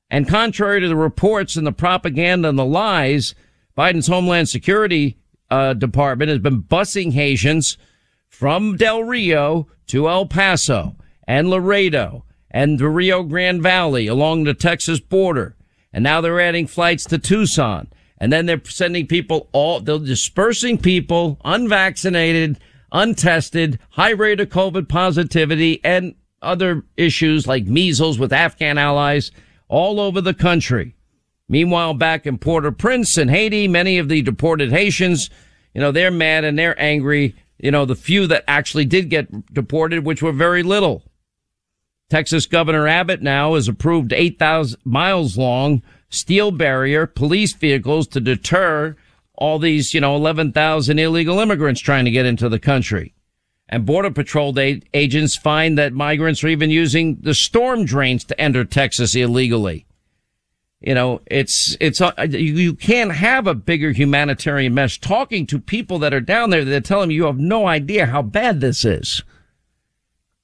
And 0.08 0.28
contrary 0.28 0.80
to 0.82 0.86
the 0.86 0.94
reports 0.94 1.56
and 1.56 1.66
the 1.66 1.72
propaganda 1.72 2.48
and 2.48 2.56
the 2.56 2.64
lies, 2.64 3.34
Biden's 3.78 4.08
Homeland 4.08 4.48
Security 4.48 5.16
uh, 5.52 5.72
Department 5.72 6.30
has 6.30 6.40
been 6.40 6.64
busing 6.64 7.12
Haitians 7.12 7.78
from 8.26 8.76
Del 8.76 9.04
Rio 9.04 9.68
to 9.86 10.08
El 10.08 10.26
Paso 10.26 10.96
and 11.28 11.48
Laredo 11.48 12.24
and 12.50 12.80
the 12.80 12.88
Rio 12.88 13.22
Grande 13.22 13.62
Valley 13.62 14.08
along 14.08 14.42
the 14.42 14.52
Texas 14.52 14.98
border. 14.98 15.56
And 15.92 16.02
now 16.02 16.20
they're 16.20 16.40
adding 16.40 16.66
flights 16.66 17.04
to 17.04 17.18
Tucson. 17.18 17.88
And 18.18 18.32
then 18.32 18.46
they're 18.46 18.60
sending 18.64 19.06
people 19.06 19.48
all, 19.52 19.78
they're 19.78 20.00
dispersing 20.00 20.78
people 20.78 21.38
unvaccinated, 21.44 22.58
untested, 22.90 23.78
high 23.90 24.10
rate 24.10 24.40
of 24.40 24.48
COVID 24.48 24.88
positivity 24.88 25.80
and 25.84 26.16
other 26.42 26.82
issues 26.96 27.46
like 27.46 27.66
measles 27.66 28.18
with 28.18 28.32
Afghan 28.32 28.76
allies 28.76 29.30
all 29.68 30.00
over 30.00 30.20
the 30.20 30.34
country. 30.34 30.96
Meanwhile, 31.48 31.94
back 31.94 32.26
in 32.26 32.38
Port-au-Prince 32.38 33.16
in 33.16 33.28
Haiti, 33.28 33.68
many 33.68 33.98
of 33.98 34.08
the 34.08 34.20
deported 34.22 34.70
Haitians, 34.70 35.30
you 35.74 35.80
know, 35.80 35.90
they're 35.90 36.10
mad 36.10 36.44
and 36.44 36.58
they're 36.58 36.80
angry. 36.80 37.34
You 37.58 37.70
know, 37.70 37.84
the 37.84 37.94
few 37.94 38.26
that 38.26 38.44
actually 38.46 38.84
did 38.84 39.08
get 39.08 39.52
deported, 39.52 40.04
which 40.04 40.22
were 40.22 40.32
very 40.32 40.62
little. 40.62 41.02
Texas 42.10 42.46
Governor 42.46 42.86
Abbott 42.86 43.22
now 43.22 43.54
has 43.54 43.68
approved 43.68 44.12
8,000 44.12 44.80
miles 44.84 45.36
long 45.36 45.82
steel 46.10 46.50
barrier 46.50 47.06
police 47.06 47.52
vehicles 47.52 48.06
to 48.08 48.20
deter 48.20 48.96
all 49.34 49.58
these, 49.58 49.94
you 49.94 50.00
know, 50.00 50.16
11,000 50.16 50.98
illegal 50.98 51.38
immigrants 51.38 51.80
trying 51.80 52.04
to 52.04 52.10
get 52.10 52.26
into 52.26 52.48
the 52.48 52.58
country. 52.58 53.14
And 53.68 53.84
Border 53.84 54.10
Patrol 54.10 54.54
agents 54.94 55.36
find 55.36 55.76
that 55.76 55.92
migrants 55.92 56.42
are 56.42 56.48
even 56.48 56.70
using 56.70 57.18
the 57.20 57.34
storm 57.34 57.84
drains 57.84 58.24
to 58.24 58.40
enter 58.40 58.64
Texas 58.64 59.14
illegally. 59.14 59.86
You 60.80 60.94
know, 60.94 61.20
it's, 61.26 61.76
it's, 61.80 62.00
uh, 62.00 62.12
you 62.28 62.74
can't 62.74 63.12
have 63.12 63.48
a 63.48 63.54
bigger 63.54 63.90
humanitarian 63.90 64.74
mess 64.74 64.96
talking 64.96 65.44
to 65.46 65.58
people 65.58 65.98
that 65.98 66.14
are 66.14 66.20
down 66.20 66.50
there 66.50 66.64
that 66.64 66.84
tell 66.84 67.00
them 67.00 67.10
you 67.10 67.24
have 67.24 67.38
no 67.38 67.66
idea 67.66 68.06
how 68.06 68.22
bad 68.22 68.60
this 68.60 68.84
is. 68.84 69.22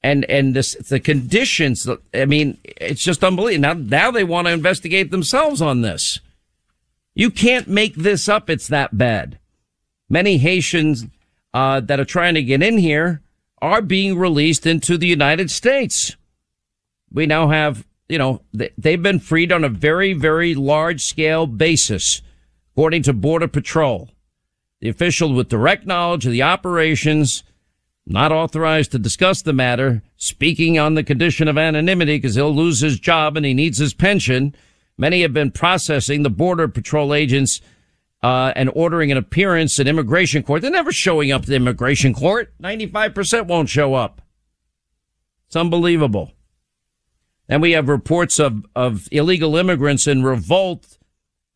And, 0.03 0.25
and 0.25 0.55
this, 0.55 0.75
the 0.75 1.01
conditions, 1.01 1.89
I 2.13 2.25
mean, 2.25 2.59
it's 2.65 3.03
just 3.03 3.23
unbelievable. 3.23 3.75
Now, 3.75 3.75
now 3.75 4.11
they 4.11 4.25
want 4.25 4.49
to 4.49 4.53
investigate 4.53 5.11
themselves 5.11 5.63
on 5.63 5.83
this. 5.83 6.19
You 7.15 7.31
can't 7.31 7.69
make 7.69 7.95
this 7.95 8.29
up. 8.29 8.51
It's 8.51 8.67
that 8.69 8.99
bad. 8.99 9.39
Many 10.11 10.39
Haitians, 10.39 11.07
uh, 11.55 11.79
that 11.79 12.01
are 12.01 12.05
trying 12.05 12.35
to 12.35 12.43
get 12.43 12.63
in 12.63 12.79
here 12.79 13.23
are 13.63 13.81
being 13.81 14.19
released 14.19 14.67
into 14.67 14.99
the 14.99 15.07
United 15.07 15.51
States. 15.51 16.17
We 17.11 17.27
now 17.27 17.49
have 17.49 17.87
you 18.09 18.19
know, 18.19 18.43
they've 18.53 19.03
been 19.03 19.19
freed 19.19 19.53
on 19.53 19.65
a 19.65 19.69
very, 19.69 20.13
very 20.13 20.55
large 20.55 21.03
scale 21.03 21.47
basis, 21.47 22.23
according 22.73 23.03
to 23.05 23.13
Border 23.13 23.49
Patrol. 23.49 24.11
The 24.81 24.89
official 24.89 25.33
with 25.33 25.49
direct 25.49 25.87
knowledge 25.87 26.27
of 26.27 26.33
the 26.33 26.43
operations, 26.43 27.43
not 28.07 28.33
authorized 28.33 28.93
to 28.93 28.99
discuss 28.99 29.41
the 29.41 29.55
matter, 29.55 30.03
speaking 30.17 30.79
on 30.79 30.95
the 30.95 31.03
condition 31.03 31.49
of 31.49 31.57
anonymity 31.57 32.19
because 32.19 32.35
he'll 32.35 32.55
lose 32.55 32.81
his 32.81 33.01
job 33.01 33.37
and 33.37 33.47
he 33.47 33.55
needs 33.55 33.79
his 33.79 33.95
pension. 33.95 34.55
Many 34.99 35.23
have 35.23 35.33
been 35.33 35.51
processing 35.51 36.23
the 36.23 36.31
Border 36.31 36.69
Patrol 36.69 37.15
agents 37.15 37.63
uh, 38.23 38.53
and 38.55 38.71
ordering 38.75 39.11
an 39.11 39.19
appearance 39.19 39.79
in 39.79 39.89
immigration 39.89 40.43
court. 40.43 40.63
They're 40.63 40.71
never 40.71 40.93
showing 40.93 41.33
up 41.33 41.47
to 41.47 41.55
immigration 41.55 42.15
court. 42.15 42.53
95% 42.63 43.47
won't 43.47 43.71
show 43.71 43.95
up. 43.95 44.21
It's 45.47 45.57
unbelievable. 45.57 46.33
And 47.49 47.61
we 47.61 47.73
have 47.73 47.89
reports 47.89 48.39
of, 48.39 48.65
of 48.75 49.09
illegal 49.13 49.57
immigrants 49.57 50.07
in 50.07 50.23
revolt. 50.23 50.99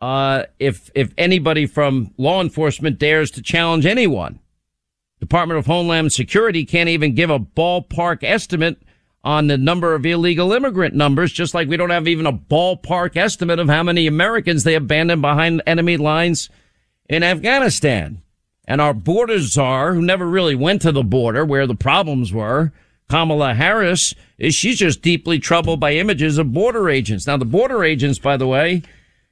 Uh, 0.01 0.45
if, 0.59 0.91
if 0.95 1.13
anybody 1.17 1.67
from 1.67 2.13
law 2.19 2.41
enforcement 2.41 2.99
dares 2.99 3.31
to 3.33 3.43
challenge 3.43 3.87
anyone, 3.87 4.39
Department 5.21 5.59
of 5.59 5.67
Homeland 5.67 6.13
Security 6.13 6.65
can't 6.65 6.89
even 6.89 7.15
give 7.15 7.31
a 7.31 7.41
ballpark 7.41 8.23
estimate 8.23 8.81
on 9.25 9.49
the 9.49 9.59
number 9.59 9.95
of 9.95 10.07
illegal 10.07 10.53
immigrant 10.53 10.95
numbers, 10.95 11.33
just 11.33 11.55
like 11.55 11.69
we 11.69 11.77
don't 11.77 11.91
have 11.91 12.07
even 12.07 12.27
a 12.27 12.33
ballpark 12.33 13.17
estimate 13.17 13.59
of 13.59 13.69
how 13.69 13.83
many 13.83 14.07
Americans 14.07 14.63
they 14.63 14.75
abandoned 14.75 15.23
behind 15.23 15.63
enemy 15.67 15.97
lines 15.97 16.49
in 17.09 17.23
Afghanistan. 17.23 18.23
And 18.67 18.81
our 18.81 18.95
border 18.95 19.41
czar, 19.41 19.95
who 19.95 20.03
never 20.03 20.27
really 20.27 20.55
went 20.55 20.83
to 20.83 20.93
the 20.93 21.03
border 21.03 21.45
where 21.45 21.67
the 21.67 21.75
problems 21.75 22.33
were, 22.33 22.73
Kamala 23.09 23.55
Harris 23.55 24.15
is 24.39 24.55
she's 24.55 24.79
just 24.79 25.03
deeply 25.03 25.39
troubled 25.39 25.81
by 25.81 25.95
images 25.95 26.39
of 26.39 26.53
border 26.53 26.91
agents. 26.91 27.27
Now, 27.27 27.37
the 27.37 27.45
border 27.45 27.83
agents, 27.85 28.19
by 28.19 28.37
the 28.37 28.47
way, 28.47 28.83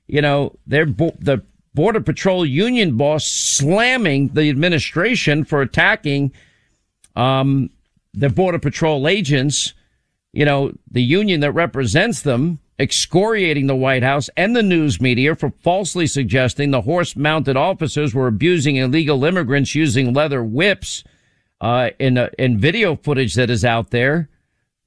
you 0.07 0.23
know, 0.23 0.57
they're 0.67 0.87
bo- 0.87 1.17
the 1.19 1.43
border 1.75 2.01
patrol 2.01 2.47
union 2.47 2.97
boss 2.97 3.27
slamming 3.27 4.29
the 4.29 4.49
administration 4.49 5.45
for 5.45 5.61
attacking, 5.61 6.33
um, 7.15 7.71
the 8.15 8.31
border 8.31 8.59
patrol 8.59 9.07
agents, 9.07 9.75
you 10.33 10.45
know, 10.45 10.73
the 10.91 11.03
union 11.03 11.41
that 11.41 11.53
represents 11.53 12.23
them, 12.23 12.61
excoriating 12.79 13.67
the 13.67 13.77
White 13.77 14.03
House 14.03 14.31
and 14.39 14.57
the 14.57 14.63
news 14.63 15.01
media 15.03 15.35
for 15.35 15.51
falsely 15.63 16.07
suggesting 16.07 16.71
the 16.71 16.83
horse 16.83 17.15
mounted 17.15 17.57
officers 17.57 18.15
were 18.15 18.27
abusing 18.27 18.77
illegal 18.77 19.25
immigrants 19.25 19.75
using 19.75 20.15
leather 20.15 20.43
whips 20.43 21.05
uh, 21.61 21.91
in 21.99 22.19
uh, 22.19 22.31
in 22.39 22.59
video 22.59 22.97
footage 22.97 23.35
that 23.35 23.51
is 23.51 23.65
out 23.65 23.91
there. 23.91 24.29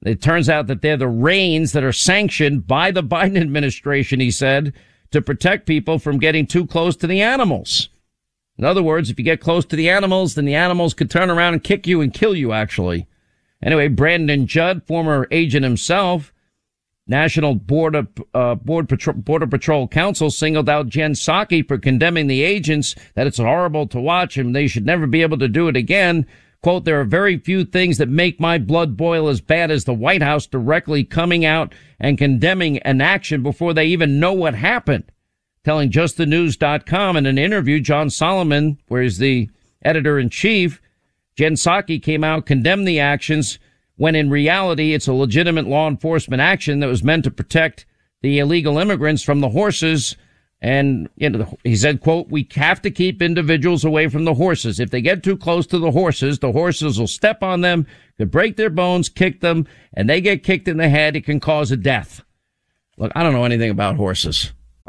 It 0.02 0.22
turns 0.22 0.48
out 0.48 0.66
that 0.68 0.80
they're 0.80 0.96
the 0.96 1.08
reins 1.08 1.72
that 1.72 1.84
are 1.84 1.92
sanctioned 1.92 2.66
by 2.66 2.90
the 2.90 3.02
Biden 3.04 3.40
administration. 3.40 4.20
He 4.20 4.30
said 4.30 4.72
to 5.10 5.20
protect 5.20 5.66
people 5.66 5.98
from 5.98 6.18
getting 6.18 6.46
too 6.46 6.66
close 6.66 6.96
to 6.96 7.06
the 7.06 7.20
animals. 7.20 7.88
In 8.56 8.64
other 8.64 8.82
words, 8.82 9.10
if 9.10 9.18
you 9.18 9.24
get 9.24 9.40
close 9.40 9.64
to 9.66 9.76
the 9.76 9.88
animals, 9.88 10.34
then 10.34 10.44
the 10.44 10.54
animals 10.54 10.94
could 10.94 11.10
turn 11.10 11.30
around 11.30 11.54
and 11.54 11.64
kick 11.64 11.86
you 11.86 12.00
and 12.00 12.12
kill 12.12 12.34
you. 12.34 12.52
Actually, 12.52 13.06
anyway, 13.62 13.88
Brandon 13.88 14.46
Judd, 14.46 14.86
former 14.86 15.26
agent 15.30 15.64
himself, 15.64 16.32
National 17.06 17.56
Border, 17.56 18.06
uh, 18.34 18.54
Patrol, 18.54 19.16
Border 19.16 19.46
Patrol 19.46 19.88
Council 19.88 20.30
singled 20.30 20.68
out 20.68 20.88
Jen 20.88 21.14
Psaki 21.14 21.66
for 21.66 21.76
condemning 21.76 22.28
the 22.28 22.42
agents 22.42 22.94
that 23.14 23.26
it's 23.26 23.38
horrible 23.38 23.88
to 23.88 24.00
watch 24.00 24.36
and 24.36 24.54
they 24.54 24.68
should 24.68 24.86
never 24.86 25.08
be 25.08 25.22
able 25.22 25.38
to 25.38 25.48
do 25.48 25.66
it 25.66 25.76
again. 25.76 26.24
Quote, 26.62 26.84
there 26.84 27.00
are 27.00 27.04
very 27.04 27.38
few 27.38 27.64
things 27.64 27.96
that 27.98 28.08
make 28.08 28.38
my 28.38 28.58
blood 28.58 28.96
boil 28.96 29.28
as 29.28 29.40
bad 29.40 29.70
as 29.70 29.84
the 29.84 29.94
White 29.94 30.22
House 30.22 30.46
directly 30.46 31.04
coming 31.04 31.44
out 31.44 31.74
and 31.98 32.18
condemning 32.18 32.78
an 32.80 33.00
action 33.00 33.42
before 33.42 33.72
they 33.72 33.86
even 33.86 34.20
know 34.20 34.34
what 34.34 34.54
happened. 34.54 35.04
Telling 35.64 35.90
justthenews.com 35.90 37.16
in 37.16 37.26
an 37.26 37.38
interview, 37.38 37.80
John 37.80 38.10
Solomon, 38.10 38.78
where 38.88 39.02
he's 39.02 39.18
the 39.18 39.48
editor 39.82 40.18
in 40.18 40.28
chief, 40.28 40.82
Jen 41.36 41.54
Psaki 41.54 42.02
came 42.02 42.22
out, 42.22 42.44
condemned 42.44 42.86
the 42.86 43.00
actions, 43.00 43.58
when 43.96 44.14
in 44.14 44.28
reality 44.28 44.92
it's 44.92 45.08
a 45.08 45.12
legitimate 45.12 45.66
law 45.66 45.88
enforcement 45.88 46.42
action 46.42 46.80
that 46.80 46.86
was 46.86 47.04
meant 47.04 47.24
to 47.24 47.30
protect 47.30 47.86
the 48.20 48.38
illegal 48.38 48.76
immigrants 48.76 49.22
from 49.22 49.40
the 49.40 49.50
horses. 49.50 50.16
And 50.62 51.08
you 51.16 51.30
know, 51.30 51.56
he 51.64 51.74
said, 51.74 52.00
quote, 52.00 52.28
we 52.28 52.46
have 52.54 52.82
to 52.82 52.90
keep 52.90 53.22
individuals 53.22 53.84
away 53.84 54.08
from 54.08 54.24
the 54.24 54.34
horses. 54.34 54.78
If 54.78 54.90
they 54.90 55.00
get 55.00 55.22
too 55.22 55.36
close 55.36 55.66
to 55.68 55.78
the 55.78 55.90
horses, 55.90 56.38
the 56.38 56.52
horses 56.52 56.98
will 56.98 57.06
step 57.06 57.42
on 57.42 57.62
them, 57.62 57.86
could 58.18 58.30
break 58.30 58.56
their 58.56 58.70
bones, 58.70 59.08
kick 59.08 59.40
them, 59.40 59.66
and 59.94 60.08
they 60.08 60.20
get 60.20 60.42
kicked 60.42 60.68
in 60.68 60.76
the 60.76 60.90
head. 60.90 61.16
It 61.16 61.24
can 61.24 61.40
cause 61.40 61.70
a 61.70 61.76
death. 61.76 62.22
Look, 62.98 63.12
I 63.14 63.22
don't 63.22 63.32
know 63.32 63.44
anything 63.44 63.70
about 63.70 63.96
horses. 63.96 64.52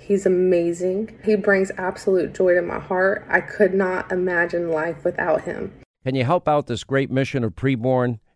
He's 0.00 0.26
amazing. 0.26 1.18
He 1.24 1.36
brings 1.36 1.70
absolute 1.76 2.34
joy 2.34 2.54
to 2.54 2.62
my 2.62 2.80
heart. 2.80 3.24
I 3.28 3.40
could 3.40 3.74
not 3.74 4.10
imagine 4.10 4.70
life 4.70 5.04
without 5.04 5.42
him. 5.42 5.72
Can 6.04 6.14
you 6.14 6.24
help 6.24 6.48
out 6.48 6.66
this 6.66 6.82
great 6.82 7.10
mission 7.10 7.44
of 7.44 7.54
preborn? 7.54 8.18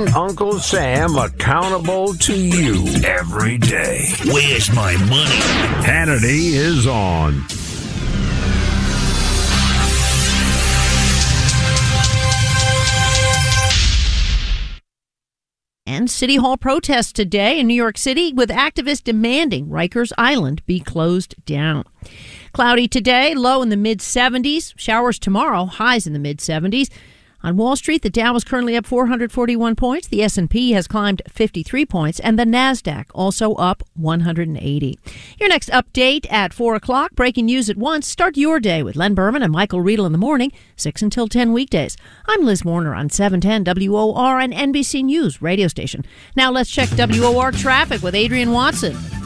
Keeping 0.00 0.14
Uncle 0.14 0.58
Sam 0.58 1.16
accountable 1.16 2.14
to 2.14 2.34
you 2.34 2.86
every 3.04 3.58
day. 3.58 4.06
Where's 4.26 4.72
my 4.72 4.96
money? 4.96 5.40
Hannity 5.84 6.52
is 6.52 6.86
on. 6.86 7.44
And 15.86 16.08
City 16.08 16.36
Hall 16.36 16.56
protests 16.56 17.12
today 17.12 17.58
in 17.58 17.66
New 17.66 17.74
York 17.74 17.98
City 17.98 18.32
with 18.32 18.48
activists 18.48 19.02
demanding 19.02 19.66
Rikers 19.66 20.12
Island 20.16 20.64
be 20.64 20.78
closed 20.78 21.34
down. 21.44 21.84
Cloudy 22.52 22.86
today, 22.86 23.34
low 23.34 23.60
in 23.60 23.70
the 23.70 23.76
mid 23.76 23.98
70s. 23.98 24.72
Showers 24.76 25.18
tomorrow, 25.18 25.64
highs 25.64 26.06
in 26.06 26.12
the 26.12 26.18
mid 26.20 26.38
70s. 26.38 26.90
On 27.42 27.56
Wall 27.56 27.74
Street, 27.74 28.02
the 28.02 28.10
Dow 28.10 28.34
is 28.34 28.44
currently 28.44 28.76
up 28.76 28.84
441 28.84 29.74
points. 29.74 30.06
The 30.06 30.22
S&P 30.22 30.72
has 30.72 30.86
climbed 30.86 31.22
53 31.28 31.86
points, 31.86 32.20
and 32.20 32.38
the 32.38 32.44
Nasdaq 32.44 33.06
also 33.14 33.54
up 33.54 33.82
180. 33.94 34.98
Your 35.38 35.48
next 35.48 35.70
update 35.70 36.30
at 36.30 36.52
four 36.52 36.74
o'clock. 36.74 37.12
Breaking 37.12 37.46
news 37.46 37.70
at 37.70 37.78
once. 37.78 38.06
Start 38.06 38.36
your 38.36 38.60
day 38.60 38.82
with 38.82 38.94
Len 38.94 39.14
Berman 39.14 39.42
and 39.42 39.52
Michael 39.52 39.80
Riedel 39.80 40.04
in 40.04 40.12
the 40.12 40.18
morning, 40.18 40.52
six 40.76 41.00
until 41.00 41.28
10 41.28 41.54
weekdays. 41.54 41.96
I'm 42.26 42.44
Liz 42.44 42.62
Warner 42.62 42.94
on 42.94 43.08
710 43.08 43.90
WOR 43.90 44.38
and 44.38 44.52
NBC 44.52 45.02
News 45.04 45.40
radio 45.40 45.68
station. 45.68 46.04
Now 46.36 46.50
let's 46.50 46.70
check 46.70 46.90
WOR 46.90 47.52
traffic 47.52 48.02
with 48.02 48.14
Adrian 48.14 48.52
Watson. 48.52 49.19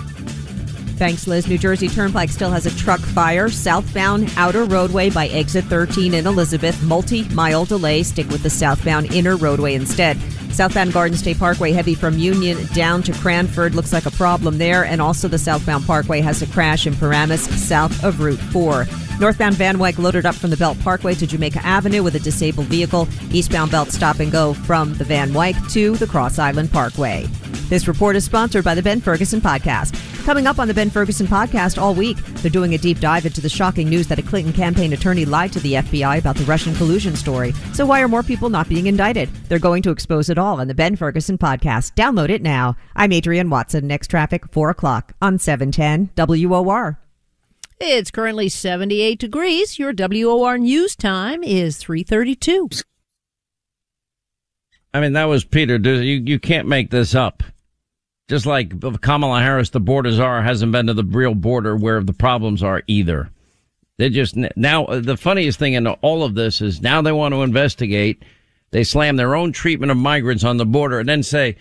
Thanks, 0.97 1.27
Liz. 1.27 1.49
New 1.49 1.59
Jersey 1.59 1.89
Turnpike 1.89 2.31
still 2.31 2.51
has 2.51 2.67
a 2.67 2.77
truck 2.77 3.01
fire. 3.01 3.49
Southbound 3.49 4.33
outer 4.37 4.65
roadway 4.65 5.11
by 5.11 5.27
exit 5.29 5.65
13 5.65 6.15
in 6.15 6.27
Elizabeth. 6.27 6.81
Multi 6.85 7.29
mile 7.31 7.65
delay. 7.65 8.05
Stick 8.05 8.29
with 8.29 8.45
the 8.45 8.51
southbound 8.51 9.13
inner 9.13 9.37
roadway 9.37 9.75
instead. 9.75 10.17
Southbound 10.53 10.93
Garden 10.93 11.19
State 11.19 11.39
Parkway 11.41 11.73
heavy 11.73 11.97
from 11.97 12.17
Union 12.17 12.65
down 12.75 13.03
to 13.03 13.13
Cranford. 13.15 13.75
Looks 13.75 13.93
like 13.93 14.07
a 14.07 14.11
problem 14.13 14.59
there. 14.59 14.85
And 14.85 15.03
also 15.03 15.27
the 15.27 15.37
southbound 15.37 15.85
parkway 15.85 16.21
has 16.21 16.43
a 16.43 16.47
crash 16.47 16.87
in 16.87 16.95
Paramus 16.95 17.43
south 17.67 18.05
of 18.05 18.21
Route 18.21 18.39
4. 18.39 18.87
Northbound 19.19 19.57
Van 19.57 19.79
Wyck 19.81 19.99
loaded 19.99 20.27
up 20.27 20.37
from 20.37 20.51
the 20.51 20.57
Belt 20.57 20.79
Parkway 20.79 21.15
to 21.15 21.27
Jamaica 21.27 21.65
Avenue 21.67 22.05
with 22.05 22.15
a 22.15 22.21
disabled 22.21 22.67
vehicle. 22.67 23.09
Eastbound 23.33 23.73
Belt 23.73 23.91
stop 23.91 24.21
and 24.21 24.31
go 24.31 24.55
from 24.55 24.95
the 24.95 25.05
Van 25.05 25.35
Wyck 25.35 25.57
to 25.71 25.97
the 25.97 26.07
Cross 26.07 26.39
Island 26.39 26.71
Parkway. 26.71 27.27
This 27.69 27.89
report 27.89 28.15
is 28.15 28.25
sponsored 28.25 28.65
by 28.65 28.77
the 28.77 28.83
Ben 28.83 29.01
Ferguson 29.01 29.41
Podcast. 29.41 30.14
Coming 30.25 30.47
up 30.47 30.59
on 30.59 30.69
the 30.69 30.73
Ben 30.73 30.89
Ferguson 30.89 31.27
Podcast 31.27 31.77
all 31.77 31.95
week, 31.95 32.17
they're 32.17 32.51
doing 32.51 32.73
a 32.73 32.79
deep 32.79 32.99
dive 32.99 33.27
into 33.27 33.43
the 33.43 33.49
shocking 33.51 33.91
news 33.91 34.07
that 34.07 34.19
a 34.19 34.23
Clinton 34.23 34.55
campaign 34.55 34.95
attorney 34.95 35.27
lied 35.27 35.53
to 35.53 35.61
the 35.61 35.75
FBI 35.75 36.17
about 36.17 36.35
the 36.35 36.45
Russian 36.45 36.75
collusion 36.77 37.15
story. 37.15 37.53
So 37.75 37.85
why 37.85 38.01
are 38.01 38.09
more 38.09 38.23
people 38.23 38.49
not 38.49 38.67
being 38.67 38.87
indicted? 38.87 39.29
They're 39.51 39.59
going 39.59 39.83
to 39.83 39.91
expose 39.91 40.31
it 40.31 40.39
all 40.39 40.63
on 40.63 40.69
the 40.69 40.75
Ben 40.75 40.97
Ferguson 40.97 41.37
Podcast. 41.37 41.95
Download 41.95 42.31
it 42.31 42.41
now. 42.41 42.75
I'm 42.97 43.13
Adrienne 43.13 43.51
Watson. 43.51 43.87
Next 43.87 44.09
traffic, 44.09 44.51
4 44.51 44.71
o'clock 44.71 45.13
on 45.21 45.39
710 45.39 46.09
WOR. 46.17 46.99
It's 47.79 48.11
currently 48.11 48.49
78 48.49 49.19
degrees. 49.19 49.79
Your 49.79 49.93
WOR 49.93 50.57
news 50.57 50.97
time 50.97 51.45
is 51.45 51.77
332. 51.77 52.71
I 54.95 55.03
mean, 55.03 55.13
that 55.13 55.25
was 55.25 55.45
Peter. 55.45 55.77
You, 55.77 56.23
you 56.25 56.39
can't 56.39 56.67
make 56.67 56.91
this 56.91 57.15
up. 57.15 57.43
Just 58.29 58.47
like 58.47 58.81
Kamala 59.03 59.41
Harris, 59.41 59.71
the 59.71 59.81
border 59.81 60.11
czar, 60.11 60.43
hasn't 60.43 60.73
been 60.73 60.87
to 60.87 60.95
the 60.95 61.05
real 61.05 61.35
border 61.35 61.77
where 61.77 62.03
the 62.03 62.15
problems 62.15 62.63
are 62.63 62.83
either. 62.87 63.31
They 63.97 64.09
just 64.09 64.35
now 64.57 64.87
uh, 64.87 65.01
the 65.01 65.17
funniest 65.17 65.59
thing 65.59 65.75
in 65.75 65.87
all 65.87 66.25
of 66.25 66.35
this 66.35 66.61
is 66.61 66.83
now 66.83 67.03
they 67.03 67.13
want 67.13 67.35
to 67.35 67.43
investigate. 67.43 68.23
They 68.71 68.83
slam 68.83 69.17
their 69.17 69.37
own 69.37 69.53
treatment 69.53 69.93
of 69.93 69.99
migrants 69.99 70.43
on 70.43 70.57
the 70.57 70.67
border 70.67 70.99
and 70.99 71.09
then 71.09 71.23
say 71.23 71.57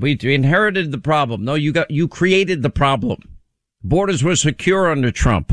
we 0.00 0.18
inherited 0.22 0.90
the 0.90 0.98
problem. 0.98 1.44
No, 1.44 1.54
you 1.54 1.72
got 1.72 1.90
you 1.90 2.08
created 2.08 2.62
the 2.62 2.70
problem. 2.70 3.20
Borders 3.84 4.24
were 4.24 4.34
secure 4.34 4.90
under 4.90 5.12
Trump. 5.12 5.52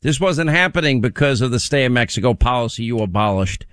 This 0.00 0.20
wasn't 0.20 0.50
happening 0.50 1.00
because 1.00 1.40
of 1.40 1.50
the 1.50 1.60
stay 1.60 1.84
in 1.84 1.92
Mexico 1.92 2.34
policy 2.34 2.84
you 2.84 3.00
abolished, 3.00 3.66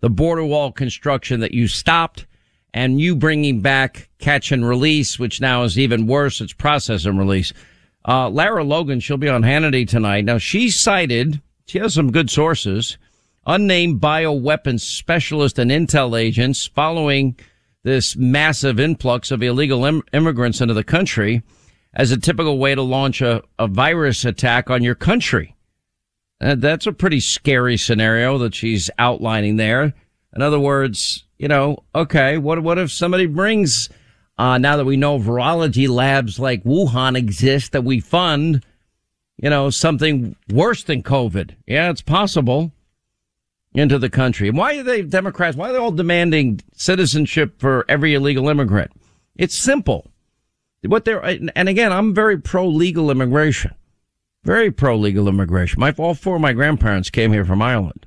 the 0.00 0.10
border 0.10 0.44
wall 0.44 0.72
construction 0.72 1.40
that 1.40 1.52
you 1.52 1.66
stopped, 1.66 2.26
and 2.74 3.00
you 3.00 3.16
bringing 3.16 3.60
back 3.60 4.08
catch 4.18 4.52
and 4.52 4.66
release, 4.66 5.18
which 5.18 5.40
now 5.40 5.62
is 5.62 5.78
even 5.78 6.06
worse. 6.06 6.40
It's 6.40 6.52
process 6.52 7.04
and 7.04 7.18
release. 7.18 7.52
Uh, 8.06 8.28
Lara 8.30 8.64
Logan, 8.64 9.00
she'll 9.00 9.16
be 9.16 9.28
on 9.28 9.42
Hannity 9.42 9.86
tonight. 9.86 10.24
Now 10.24 10.38
she 10.38 10.70
cited, 10.70 11.40
she 11.66 11.78
has 11.78 11.94
some 11.94 12.12
good 12.12 12.30
sources, 12.30 12.98
unnamed 13.46 14.00
bioweapons 14.00 14.80
specialist 14.80 15.58
and 15.58 15.70
intel 15.70 16.18
agents 16.18 16.66
following 16.66 17.36
this 17.84 18.16
massive 18.16 18.78
influx 18.78 19.30
of 19.30 19.42
illegal 19.42 19.84
Im- 19.84 20.02
immigrants 20.12 20.60
into 20.60 20.74
the 20.74 20.84
country 20.84 21.42
as 21.94 22.10
a 22.10 22.16
typical 22.18 22.58
way 22.58 22.74
to 22.74 22.82
launch 22.82 23.20
a, 23.22 23.42
a 23.58 23.66
virus 23.66 24.24
attack 24.24 24.70
on 24.70 24.82
your 24.82 24.94
country. 24.94 25.54
Uh, 26.40 26.54
that's 26.54 26.86
a 26.86 26.92
pretty 26.92 27.20
scary 27.20 27.76
scenario 27.76 28.38
that 28.38 28.54
she's 28.54 28.90
outlining 28.98 29.56
there. 29.56 29.94
In 30.34 30.42
other 30.42 30.60
words, 30.60 31.24
you 31.38 31.48
know, 31.48 31.78
okay, 31.94 32.36
what 32.36 32.62
what 32.62 32.78
if 32.78 32.92
somebody 32.92 33.26
brings 33.26 33.88
uh, 34.38 34.58
now 34.58 34.76
that 34.76 34.84
we 34.84 34.96
know 34.96 35.18
virology 35.18 35.88
labs 35.88 36.38
like 36.38 36.62
Wuhan 36.64 37.16
exist 37.16 37.72
that 37.72 37.84
we 37.84 38.00
fund, 38.00 38.64
you 39.36 39.50
know, 39.50 39.70
something 39.70 40.36
worse 40.52 40.84
than 40.84 41.02
COVID. 41.02 41.56
Yeah, 41.66 41.90
it's 41.90 42.02
possible 42.02 42.72
into 43.74 43.98
the 43.98 44.10
country. 44.10 44.48
And 44.48 44.56
why 44.56 44.76
are 44.78 44.82
they 44.82 45.02
Democrats? 45.02 45.56
Why 45.56 45.70
are 45.70 45.72
they 45.72 45.78
all 45.78 45.90
demanding 45.90 46.60
citizenship 46.74 47.60
for 47.60 47.84
every 47.88 48.14
illegal 48.14 48.48
immigrant? 48.48 48.92
It's 49.36 49.56
simple. 49.56 50.10
What 50.84 51.04
they're, 51.04 51.24
and 51.24 51.68
again, 51.68 51.92
I'm 51.92 52.14
very 52.14 52.40
pro 52.40 52.66
legal 52.68 53.10
immigration, 53.10 53.74
very 54.44 54.70
pro 54.70 54.96
legal 54.96 55.28
immigration. 55.28 55.80
My, 55.80 55.92
all 55.98 56.14
four 56.14 56.36
of 56.36 56.40
my 56.40 56.52
grandparents 56.52 57.10
came 57.10 57.32
here 57.32 57.44
from 57.44 57.60
Ireland. 57.60 58.06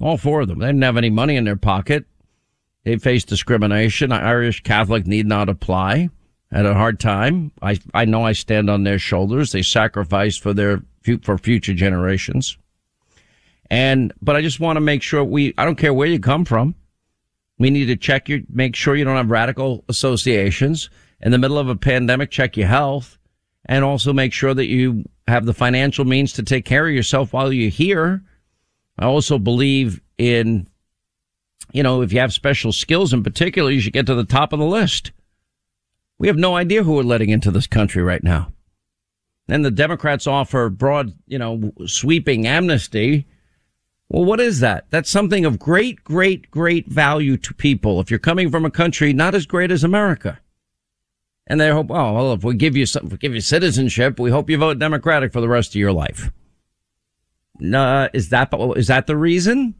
All 0.00 0.16
four 0.16 0.40
of 0.40 0.48
them. 0.48 0.60
They 0.60 0.66
didn't 0.66 0.82
have 0.82 0.96
any 0.96 1.10
money 1.10 1.36
in 1.36 1.44
their 1.44 1.56
pocket. 1.56 2.06
They 2.84 2.96
face 2.96 3.24
discrimination. 3.24 4.12
Irish 4.12 4.62
Catholic 4.62 5.06
need 5.06 5.26
not 5.26 5.48
apply. 5.48 6.08
Had 6.50 6.66
a 6.66 6.74
hard 6.74 6.98
time. 6.98 7.52
I, 7.62 7.78
I 7.94 8.04
know 8.04 8.24
I 8.24 8.32
stand 8.32 8.68
on 8.70 8.84
their 8.84 8.98
shoulders. 8.98 9.52
They 9.52 9.62
sacrificed 9.62 10.42
for 10.42 10.52
their, 10.52 10.82
for 11.22 11.38
future 11.38 11.74
generations. 11.74 12.56
And, 13.70 14.12
but 14.20 14.34
I 14.34 14.42
just 14.42 14.58
want 14.58 14.76
to 14.76 14.80
make 14.80 15.02
sure 15.02 15.22
we, 15.22 15.54
I 15.56 15.64
don't 15.64 15.78
care 15.78 15.94
where 15.94 16.08
you 16.08 16.18
come 16.18 16.44
from. 16.44 16.74
We 17.58 17.70
need 17.70 17.86
to 17.86 17.96
check 17.96 18.28
your, 18.28 18.40
make 18.48 18.74
sure 18.74 18.96
you 18.96 19.04
don't 19.04 19.16
have 19.16 19.30
radical 19.30 19.84
associations. 19.88 20.90
In 21.20 21.30
the 21.30 21.38
middle 21.38 21.58
of 21.58 21.68
a 21.68 21.76
pandemic, 21.76 22.30
check 22.30 22.56
your 22.56 22.66
health 22.66 23.18
and 23.66 23.84
also 23.84 24.12
make 24.12 24.32
sure 24.32 24.54
that 24.54 24.66
you 24.66 25.04
have 25.28 25.44
the 25.46 25.54
financial 25.54 26.04
means 26.04 26.32
to 26.32 26.42
take 26.42 26.64
care 26.64 26.88
of 26.88 26.94
yourself 26.94 27.32
while 27.32 27.52
you're 27.52 27.70
here. 27.70 28.24
I 28.98 29.04
also 29.04 29.38
believe 29.38 30.00
in, 30.18 30.66
you 31.72 31.82
know, 31.82 32.02
if 32.02 32.12
you 32.12 32.20
have 32.20 32.32
special 32.32 32.72
skills 32.72 33.12
in 33.12 33.22
particular, 33.22 33.70
you 33.70 33.80
should 33.80 33.92
get 33.92 34.06
to 34.06 34.14
the 34.14 34.24
top 34.24 34.52
of 34.52 34.58
the 34.58 34.66
list. 34.66 35.12
We 36.18 36.26
have 36.28 36.36
no 36.36 36.56
idea 36.56 36.82
who 36.82 36.94
we're 36.94 37.02
letting 37.02 37.30
into 37.30 37.50
this 37.50 37.66
country 37.66 38.02
right 38.02 38.22
now. 38.22 38.52
And 39.48 39.64
the 39.64 39.70
Democrats 39.70 40.26
offer 40.26 40.68
broad, 40.68 41.14
you 41.26 41.38
know, 41.38 41.72
sweeping 41.86 42.46
amnesty 42.46 43.26
well, 44.10 44.24
what 44.24 44.40
is 44.40 44.58
that? 44.58 44.86
That's 44.90 45.08
something 45.08 45.44
of 45.44 45.60
great, 45.60 46.02
great, 46.02 46.50
great 46.50 46.88
value 46.88 47.36
to 47.36 47.54
people. 47.54 48.00
If 48.00 48.10
you're 48.10 48.18
coming 48.18 48.50
from 48.50 48.64
a 48.64 48.70
country 48.70 49.12
not 49.12 49.36
as 49.36 49.46
great 49.46 49.70
as 49.70 49.84
America, 49.84 50.40
and 51.46 51.60
they 51.60 51.70
hope, 51.70 51.92
oh, 51.92 52.12
well, 52.12 52.32
if 52.32 52.42
we 52.42 52.56
give 52.56 52.76
you 52.76 52.86
some, 52.86 53.08
we 53.08 53.16
give 53.18 53.34
you 53.34 53.40
citizenship, 53.40 54.18
we 54.18 54.32
hope 54.32 54.50
you 54.50 54.58
vote 54.58 54.80
Democratic 54.80 55.32
for 55.32 55.40
the 55.40 55.48
rest 55.48 55.70
of 55.70 55.76
your 55.76 55.92
life. 55.92 56.32
Uh, 57.62 58.08
is 58.12 58.30
that 58.30 58.52
is 58.76 58.88
that 58.88 59.06
the 59.06 59.16
reason? 59.16 59.76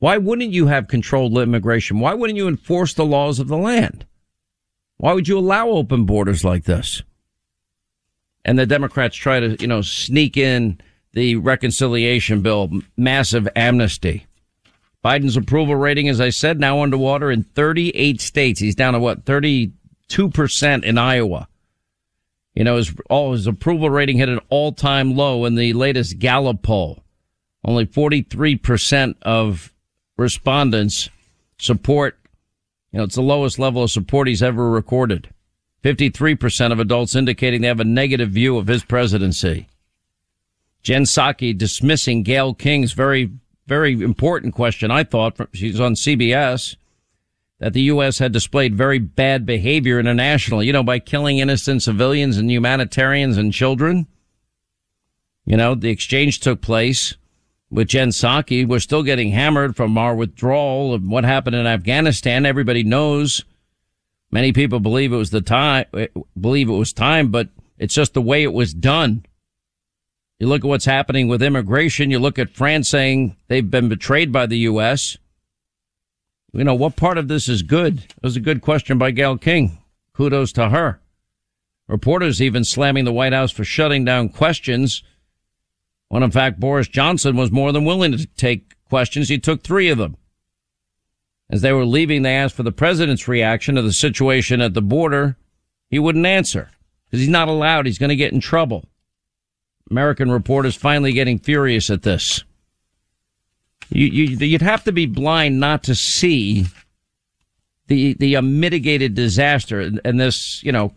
Why 0.00 0.16
wouldn't 0.16 0.52
you 0.52 0.66
have 0.66 0.88
controlled 0.88 1.36
immigration? 1.36 2.00
Why 2.00 2.14
wouldn't 2.14 2.38
you 2.38 2.48
enforce 2.48 2.94
the 2.94 3.04
laws 3.04 3.38
of 3.38 3.48
the 3.48 3.56
land? 3.56 4.06
Why 4.96 5.12
would 5.12 5.28
you 5.28 5.38
allow 5.38 5.68
open 5.68 6.04
borders 6.04 6.42
like 6.42 6.64
this? 6.64 7.02
And 8.44 8.58
the 8.58 8.66
Democrats 8.66 9.14
try 9.14 9.40
to, 9.40 9.56
you 9.60 9.66
know, 9.66 9.82
sneak 9.82 10.38
in 10.38 10.80
the 11.12 11.36
reconciliation 11.36 12.40
bill, 12.40 12.70
massive 12.96 13.46
amnesty. 13.54 14.26
Biden's 15.04 15.36
approval 15.36 15.76
rating, 15.76 16.08
as 16.08 16.20
I 16.20 16.30
said, 16.30 16.58
now 16.58 16.82
underwater 16.82 17.30
in 17.30 17.42
38 17.42 18.22
states. 18.22 18.60
He's 18.60 18.74
down 18.74 18.94
to 18.94 18.98
what, 18.98 19.26
32% 19.26 19.72
in 20.82 20.98
Iowa. 20.98 21.46
You 22.54 22.64
know, 22.64 22.76
his, 22.76 22.94
all 23.10 23.32
his 23.32 23.46
approval 23.46 23.90
rating 23.90 24.16
hit 24.16 24.30
an 24.30 24.40
all 24.48 24.72
time 24.72 25.14
low 25.14 25.44
in 25.44 25.56
the 25.56 25.74
latest 25.74 26.18
Gallup 26.18 26.62
poll. 26.62 27.02
Only 27.62 27.84
43% 27.84 29.14
of 29.22 29.72
respondents 30.20 31.08
support, 31.58 32.18
you 32.92 32.98
know, 32.98 33.04
it's 33.04 33.16
the 33.16 33.22
lowest 33.22 33.58
level 33.58 33.82
of 33.82 33.90
support 33.90 34.28
he's 34.28 34.42
ever 34.42 34.70
recorded. 34.70 35.30
53% 35.82 36.72
of 36.72 36.78
adults 36.78 37.16
indicating 37.16 37.62
they 37.62 37.68
have 37.68 37.80
a 37.80 37.84
negative 37.84 38.30
view 38.30 38.58
of 38.58 38.66
his 38.66 38.84
presidency. 38.84 39.66
Jen 40.82 41.04
Psaki 41.04 41.56
dismissing 41.56 42.22
Gayle 42.22 42.54
King's 42.54 42.92
very, 42.92 43.30
very 43.66 43.92
important 43.92 44.54
question. 44.54 44.90
I 44.90 45.04
thought 45.04 45.36
she's 45.52 45.80
on 45.80 45.94
CBS 45.94 46.76
that 47.58 47.72
the 47.72 47.82
U.S. 47.82 48.18
had 48.18 48.32
displayed 48.32 48.74
very 48.74 48.98
bad 48.98 49.44
behavior 49.44 49.98
internationally, 49.98 50.66
you 50.66 50.72
know, 50.72 50.82
by 50.82 50.98
killing 50.98 51.38
innocent 51.38 51.82
civilians 51.82 52.38
and 52.38 52.50
humanitarians 52.50 53.36
and 53.36 53.52
children. 53.52 54.06
You 55.44 55.56
know, 55.56 55.74
the 55.74 55.90
exchange 55.90 56.40
took 56.40 56.60
place 56.60 57.16
with 57.70 57.88
Jen 57.88 58.08
Psaki. 58.10 58.66
We're 58.66 58.80
still 58.80 59.02
getting 59.02 59.30
hammered 59.30 59.76
from 59.76 59.96
our 59.96 60.14
withdrawal 60.14 60.92
of 60.92 61.02
what 61.02 61.24
happened 61.24 61.56
in 61.56 61.66
Afghanistan. 61.66 62.44
Everybody 62.44 62.82
knows. 62.82 63.44
Many 64.30 64.52
people 64.52 64.80
believe 64.80 65.12
it 65.12 65.16
was 65.16 65.30
the 65.30 65.40
time, 65.40 65.86
believe 66.40 66.68
it 66.68 66.74
was 66.74 66.92
time, 66.92 67.30
but 67.30 67.48
it's 67.78 67.94
just 67.94 68.14
the 68.14 68.22
way 68.22 68.42
it 68.42 68.52
was 68.52 68.72
done. 68.72 69.24
You 70.38 70.46
look 70.46 70.64
at 70.64 70.68
what's 70.68 70.84
happening 70.84 71.28
with 71.28 71.42
immigration. 71.42 72.10
You 72.10 72.18
look 72.18 72.38
at 72.38 72.50
France 72.50 72.88
saying 72.88 73.36
they've 73.48 73.68
been 73.68 73.88
betrayed 73.88 74.32
by 74.32 74.46
the 74.46 74.58
U.S. 74.58 75.18
You 76.52 76.64
know, 76.64 76.74
what 76.74 76.96
part 76.96 77.18
of 77.18 77.28
this 77.28 77.48
is 77.48 77.62
good? 77.62 77.98
It 77.98 78.22
was 78.22 78.36
a 78.36 78.40
good 78.40 78.62
question 78.62 78.98
by 78.98 79.10
Gayle 79.10 79.36
King. 79.36 79.78
Kudos 80.14 80.52
to 80.52 80.70
her. 80.70 81.00
Reporters 81.88 82.40
even 82.40 82.64
slamming 82.64 83.04
the 83.04 83.12
White 83.12 83.32
House 83.32 83.50
for 83.50 83.64
shutting 83.64 84.04
down 84.04 84.28
questions 84.28 85.02
when 86.10 86.22
in 86.22 86.30
fact 86.30 86.60
Boris 86.60 86.88
Johnson 86.88 87.36
was 87.36 87.50
more 87.50 87.72
than 87.72 87.84
willing 87.84 88.12
to 88.12 88.26
take 88.36 88.74
questions. 88.88 89.28
He 89.28 89.38
took 89.38 89.62
three 89.62 89.88
of 89.88 89.96
them. 89.96 90.16
As 91.48 91.62
they 91.62 91.72
were 91.72 91.86
leaving, 91.86 92.22
they 92.22 92.36
asked 92.36 92.54
for 92.54 92.62
the 92.62 92.72
president's 92.72 93.26
reaction 93.26 93.76
to 93.76 93.82
the 93.82 93.92
situation 93.92 94.60
at 94.60 94.74
the 94.74 94.82
border. 94.82 95.36
He 95.88 95.98
wouldn't 95.98 96.26
answer 96.26 96.70
because 97.06 97.20
he's 97.20 97.28
not 97.28 97.48
allowed. 97.48 97.86
He's 97.86 97.98
going 97.98 98.10
to 98.10 98.16
get 98.16 98.32
in 98.32 98.40
trouble. 98.40 98.84
American 99.90 100.30
reporters 100.30 100.76
finally 100.76 101.12
getting 101.12 101.38
furious 101.38 101.90
at 101.90 102.02
this. 102.02 102.44
You, 103.88 104.06
you, 104.06 104.46
you'd 104.46 104.62
have 104.62 104.84
to 104.84 104.92
be 104.92 105.06
blind 105.06 105.58
not 105.58 105.82
to 105.84 105.94
see 105.94 106.66
the 107.86 108.14
the 108.14 108.36
uh, 108.36 108.40
unmitigated 108.40 109.14
disaster 109.14 109.80
and 109.80 110.20
this, 110.20 110.62
you 110.62 110.70
know, 110.70 110.92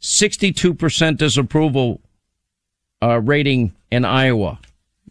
62% 0.00 1.16
disapproval 1.16 2.00
uh, 3.02 3.20
rating 3.20 3.74
in 3.90 4.04
Iowa. 4.04 4.58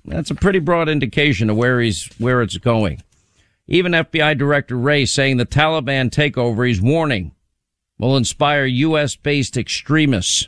That's 0.06 0.32
a 0.32 0.36
pretty 0.36 0.60
broad 0.60 0.89
indication 0.89 1.50
of 1.50 1.58
where 1.58 1.82
he's, 1.82 2.10
where 2.17 2.41
it's 2.41 2.58
going. 2.58 3.02
Even 3.67 3.91
FBI 3.91 4.38
Director 4.38 4.78
Wray 4.78 5.06
saying 5.06 5.38
the 5.38 5.45
Taliban 5.45 6.10
takeover, 6.10 6.67
he's 6.67 6.82
warning, 6.82 7.34
will 7.97 8.15
inspire 8.15 8.65
U.S. 8.65 9.15
based 9.15 9.58
extremists. 9.58 10.47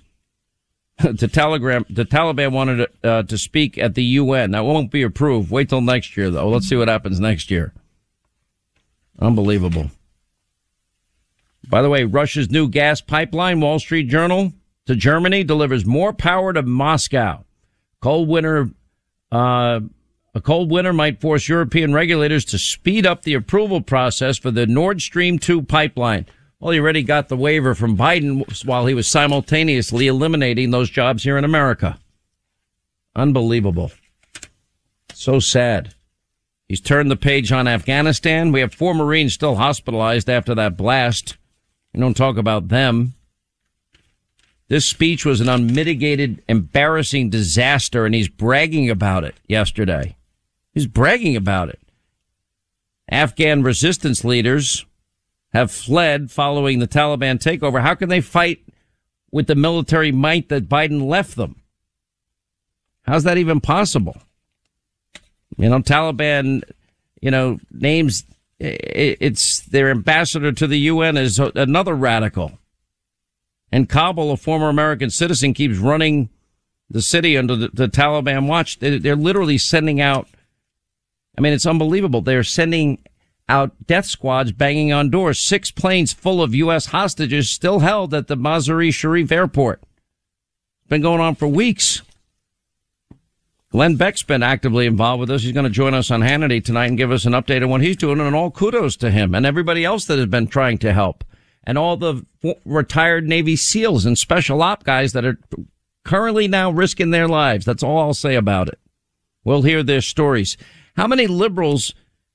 the 0.99 1.27
Telegram, 1.27 1.85
the 1.89 2.05
Taliban 2.05 2.51
wanted 2.51 2.87
uh, 3.03 3.23
to 3.23 3.37
speak 3.37 3.77
at 3.77 3.95
the 3.95 4.03
UN. 4.03 4.51
That 4.51 4.65
won't 4.65 4.91
be 4.91 5.01
approved. 5.01 5.49
Wait 5.51 5.69
till 5.69 5.81
next 5.81 6.17
year, 6.17 6.29
though. 6.29 6.49
Let's 6.49 6.67
see 6.67 6.75
what 6.75 6.87
happens 6.87 7.19
next 7.19 7.49
year. 7.49 7.73
Unbelievable. 9.17 9.91
By 11.69 11.81
the 11.81 11.89
way, 11.89 12.03
Russia's 12.03 12.49
new 12.49 12.67
gas 12.67 12.99
pipeline, 12.99 13.61
Wall 13.61 13.79
Street 13.79 14.07
Journal, 14.09 14.53
to 14.89 14.95
Germany 14.95 15.43
delivers 15.43 15.85
more 15.85 16.13
power 16.13 16.51
to 16.51 16.63
Moscow. 16.63 17.45
Cold 18.01 18.27
winter, 18.27 18.71
uh, 19.31 19.81
a 20.33 20.41
cold 20.41 20.71
winter 20.71 20.91
might 20.93 21.21
force 21.21 21.47
European 21.47 21.93
regulators 21.93 22.43
to 22.45 22.57
speed 22.57 23.05
up 23.05 23.21
the 23.21 23.35
approval 23.35 23.81
process 23.81 24.39
for 24.39 24.49
the 24.49 24.65
Nord 24.65 24.99
Stream 24.99 25.37
2 25.37 25.61
pipeline. 25.61 26.25
Well, 26.59 26.71
he 26.71 26.79
already 26.79 27.03
got 27.03 27.27
the 27.27 27.37
waiver 27.37 27.75
from 27.75 27.97
Biden 27.97 28.65
while 28.65 28.87
he 28.87 28.95
was 28.95 29.07
simultaneously 29.07 30.07
eliminating 30.07 30.71
those 30.71 30.89
jobs 30.89 31.21
here 31.21 31.37
in 31.37 31.45
America. 31.45 31.99
Unbelievable. 33.15 33.91
So 35.13 35.39
sad. 35.39 35.93
He's 36.67 36.81
turned 36.81 37.11
the 37.11 37.15
page 37.15 37.51
on 37.51 37.67
Afghanistan. 37.67 38.51
We 38.51 38.61
have 38.61 38.73
four 38.73 38.95
Marines 38.95 39.35
still 39.35 39.57
hospitalized 39.57 40.31
after 40.31 40.55
that 40.55 40.77
blast. 40.77 41.37
We 41.93 41.99
don't 41.99 42.17
talk 42.17 42.37
about 42.37 42.69
them. 42.69 43.13
This 44.69 44.85
speech 44.85 45.25
was 45.25 45.41
an 45.41 45.49
unmitigated, 45.49 46.43
embarrassing 46.47 47.31
disaster, 47.31 48.05
and 48.05 48.13
he's 48.13 48.29
bragging 48.29 48.89
about 48.89 49.23
it 49.23 49.35
yesterday. 49.47 50.15
He's 50.73 50.85
bragging 50.85 51.35
about 51.35 51.69
it. 51.69 51.79
Afghan 53.11 53.63
resistance 53.63 54.23
leaders 54.23 54.85
have 55.53 55.71
fled 55.71 56.29
following 56.29 56.77
the 56.77 56.87
Taliban 56.87 57.39
takeover. 57.39 57.81
How 57.81 57.95
can 57.95 58.09
they 58.09 58.21
fight 58.21 58.59
with 59.31 59.47
the 59.47 59.55
military 59.55 60.11
might 60.11 60.49
that 60.49 60.69
Biden 60.69 61.07
left 61.07 61.35
them? 61.35 61.63
How's 63.01 63.23
that 63.23 63.39
even 63.39 63.59
possible? 63.59 64.17
You 65.57 65.69
know, 65.69 65.79
Taliban, 65.79 66.61
you 67.19 67.31
know, 67.31 67.57
names 67.71 68.23
it's 68.59 69.61
their 69.61 69.89
ambassador 69.89 70.51
to 70.51 70.67
the 70.67 70.77
UN 70.79 71.17
is 71.17 71.39
another 71.39 71.95
radical. 71.95 72.59
And 73.71 73.89
Kabul, 73.89 74.31
a 74.31 74.37
former 74.37 74.69
American 74.69 75.09
citizen, 75.09 75.53
keeps 75.53 75.77
running 75.77 76.29
the 76.89 77.01
city 77.01 77.37
under 77.37 77.55
the, 77.55 77.69
the 77.71 77.87
Taliban 77.87 78.47
watch. 78.47 78.79
They, 78.79 78.97
they're 78.97 79.15
literally 79.15 79.57
sending 79.57 80.01
out. 80.01 80.27
I 81.37 81.41
mean, 81.41 81.53
it's 81.53 81.65
unbelievable. 81.65 82.21
They're 82.21 82.43
sending 82.43 82.99
out 83.47 83.71
death 83.85 84.05
squads 84.05 84.51
banging 84.51 84.91
on 84.91 85.09
doors. 85.09 85.39
Six 85.39 85.71
planes 85.71 86.13
full 86.13 86.41
of 86.41 86.55
U.S. 86.55 86.87
hostages 86.87 87.49
still 87.49 87.79
held 87.79 88.13
at 88.13 88.27
the 88.27 88.37
Mazar-e 88.37 88.91
Sharif 88.91 89.31
airport. 89.31 89.81
It's 89.81 90.89
been 90.89 91.01
going 91.01 91.21
on 91.21 91.35
for 91.35 91.47
weeks. 91.47 92.01
Glenn 93.71 93.97
Beck's 93.97 94.23
been 94.23 94.41
actively 94.41 94.87
involved 94.87 95.19
with 95.19 95.29
us. 95.29 95.43
He's 95.43 95.51
going 95.51 95.65
to 95.65 95.69
join 95.69 95.93
us 95.93 96.09
on 96.09 96.21
Hannity 96.21 96.63
tonight 96.63 96.87
and 96.87 96.97
give 96.97 97.11
us 97.11 97.25
an 97.25 97.33
update 97.33 97.61
on 97.61 97.69
what 97.69 97.81
he's 97.81 97.97
doing. 97.97 98.19
And 98.19 98.35
all 98.35 98.49
kudos 98.49 98.95
to 98.97 99.11
him 99.11 99.35
and 99.35 99.45
everybody 99.45 99.85
else 99.85 100.05
that 100.05 100.17
has 100.17 100.27
been 100.27 100.47
trying 100.47 100.79
to 100.79 100.91
help 100.91 101.23
and 101.69 101.77
all 101.77 101.97
the 101.97 102.25
retired 102.65 103.27
Navy 103.27 103.55
SEALs 103.55 104.03
and 104.03 104.17
special 104.17 104.63
op 104.63 104.83
guys 104.83 105.13
that 105.13 105.23
are 105.23 105.37
currently 106.03 106.47
now 106.47 106.71
risking 106.71 107.11
their 107.11 107.27
lives. 107.27 107.63
That's 107.63 107.83
all 107.83 107.99
I'll 107.99 108.15
say 108.15 108.33
about 108.33 108.69
it. 108.69 108.79
We'll 109.43 109.61
hear 109.61 109.83
their 109.83 110.01
stories. 110.01 110.57
How 110.95 111.05
many 111.05 111.27
liberals 111.27 111.93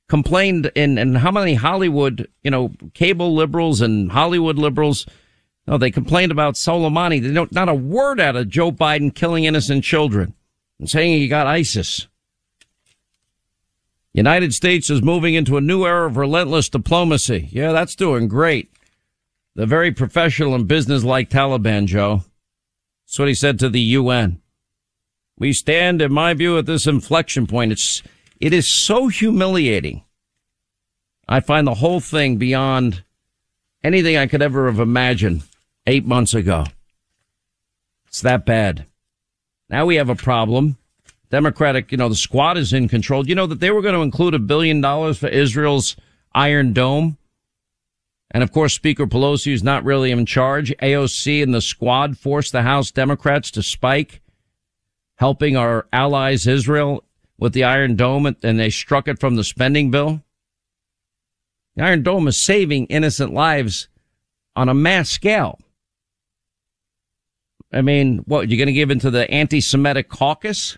complained 0.08 0.70
in, 0.76 0.98
and 0.98 1.18
how 1.18 1.32
many 1.32 1.54
Hollywood, 1.54 2.28
you 2.44 2.50
know, 2.52 2.74
cable 2.94 3.34
liberals 3.34 3.80
and 3.80 4.12
Hollywood 4.12 4.56
liberals, 4.56 5.04
no, 5.66 5.78
they 5.78 5.90
complained 5.90 6.30
about 6.30 6.54
Soleimani. 6.54 7.20
They 7.20 7.32
don't, 7.32 7.50
not 7.50 7.68
a 7.68 7.74
word 7.74 8.20
out 8.20 8.36
of 8.36 8.48
Joe 8.48 8.70
Biden 8.70 9.12
killing 9.12 9.42
innocent 9.42 9.82
children 9.82 10.34
and 10.78 10.88
saying 10.88 11.18
he 11.18 11.26
got 11.26 11.48
ISIS. 11.48 12.06
United 14.12 14.54
States 14.54 14.90
is 14.90 15.02
moving 15.02 15.34
into 15.34 15.56
a 15.56 15.60
new 15.60 15.84
era 15.84 16.06
of 16.06 16.16
relentless 16.16 16.68
diplomacy. 16.68 17.48
Yeah, 17.50 17.72
that's 17.72 17.96
doing 17.96 18.28
great. 18.28 18.70
The 19.54 19.66
very 19.66 19.92
professional 19.92 20.54
and 20.54 20.66
businesslike 20.66 21.30
Taliban, 21.30 21.86
Joe. 21.86 22.24
That's 23.06 23.18
what 23.18 23.28
he 23.28 23.34
said 23.34 23.58
to 23.60 23.68
the 23.68 23.80
UN. 23.80 24.40
We 25.38 25.52
stand, 25.52 26.02
in 26.02 26.12
my 26.12 26.34
view, 26.34 26.58
at 26.58 26.66
this 26.66 26.86
inflection 26.86 27.46
point. 27.46 27.72
It's, 27.72 28.02
it 28.40 28.52
is 28.52 28.68
so 28.68 29.08
humiliating. 29.08 30.02
I 31.28 31.40
find 31.40 31.66
the 31.66 31.74
whole 31.74 32.00
thing 32.00 32.36
beyond 32.36 33.04
anything 33.82 34.16
I 34.16 34.26
could 34.26 34.42
ever 34.42 34.66
have 34.66 34.80
imagined 34.80 35.42
eight 35.86 36.04
months 36.04 36.34
ago. 36.34 36.64
It's 38.08 38.20
that 38.22 38.46
bad. 38.46 38.86
Now 39.68 39.86
we 39.86 39.96
have 39.96 40.08
a 40.08 40.14
problem. 40.14 40.76
Democratic, 41.30 41.90
you 41.90 41.98
know, 41.98 42.08
the 42.08 42.14
squad 42.14 42.56
is 42.56 42.72
in 42.72 42.88
control. 42.88 43.26
You 43.26 43.34
know 43.34 43.46
that 43.46 43.60
they 43.60 43.70
were 43.70 43.82
going 43.82 43.94
to 43.94 44.02
include 44.02 44.34
a 44.34 44.38
billion 44.38 44.80
dollars 44.80 45.18
for 45.18 45.28
Israel's 45.28 45.96
Iron 46.34 46.72
Dome. 46.72 47.18
And 48.34 48.42
of 48.42 48.50
course, 48.50 48.74
Speaker 48.74 49.06
Pelosi 49.06 49.52
is 49.52 49.62
not 49.62 49.84
really 49.84 50.10
in 50.10 50.26
charge. 50.26 50.74
AOC 50.82 51.40
and 51.40 51.54
the 51.54 51.60
squad 51.60 52.18
forced 52.18 52.50
the 52.50 52.62
House 52.62 52.90
Democrats 52.90 53.48
to 53.52 53.62
spike, 53.62 54.20
helping 55.14 55.56
our 55.56 55.86
allies 55.92 56.48
Israel 56.48 57.04
with 57.38 57.52
the 57.52 57.62
Iron 57.62 57.94
Dome, 57.94 58.26
and 58.42 58.58
they 58.58 58.70
struck 58.70 59.06
it 59.06 59.20
from 59.20 59.36
the 59.36 59.44
spending 59.44 59.92
bill. 59.92 60.20
The 61.76 61.84
Iron 61.84 62.02
Dome 62.02 62.26
is 62.26 62.44
saving 62.44 62.86
innocent 62.86 63.32
lives 63.32 63.86
on 64.56 64.68
a 64.68 64.74
mass 64.74 65.10
scale. 65.10 65.60
I 67.72 67.82
mean, 67.82 68.18
what, 68.26 68.48
you're 68.48 68.58
going 68.58 68.66
to 68.66 68.72
give 68.72 68.90
into 68.90 69.12
the 69.12 69.30
anti-Semitic 69.30 70.08
caucus? 70.08 70.76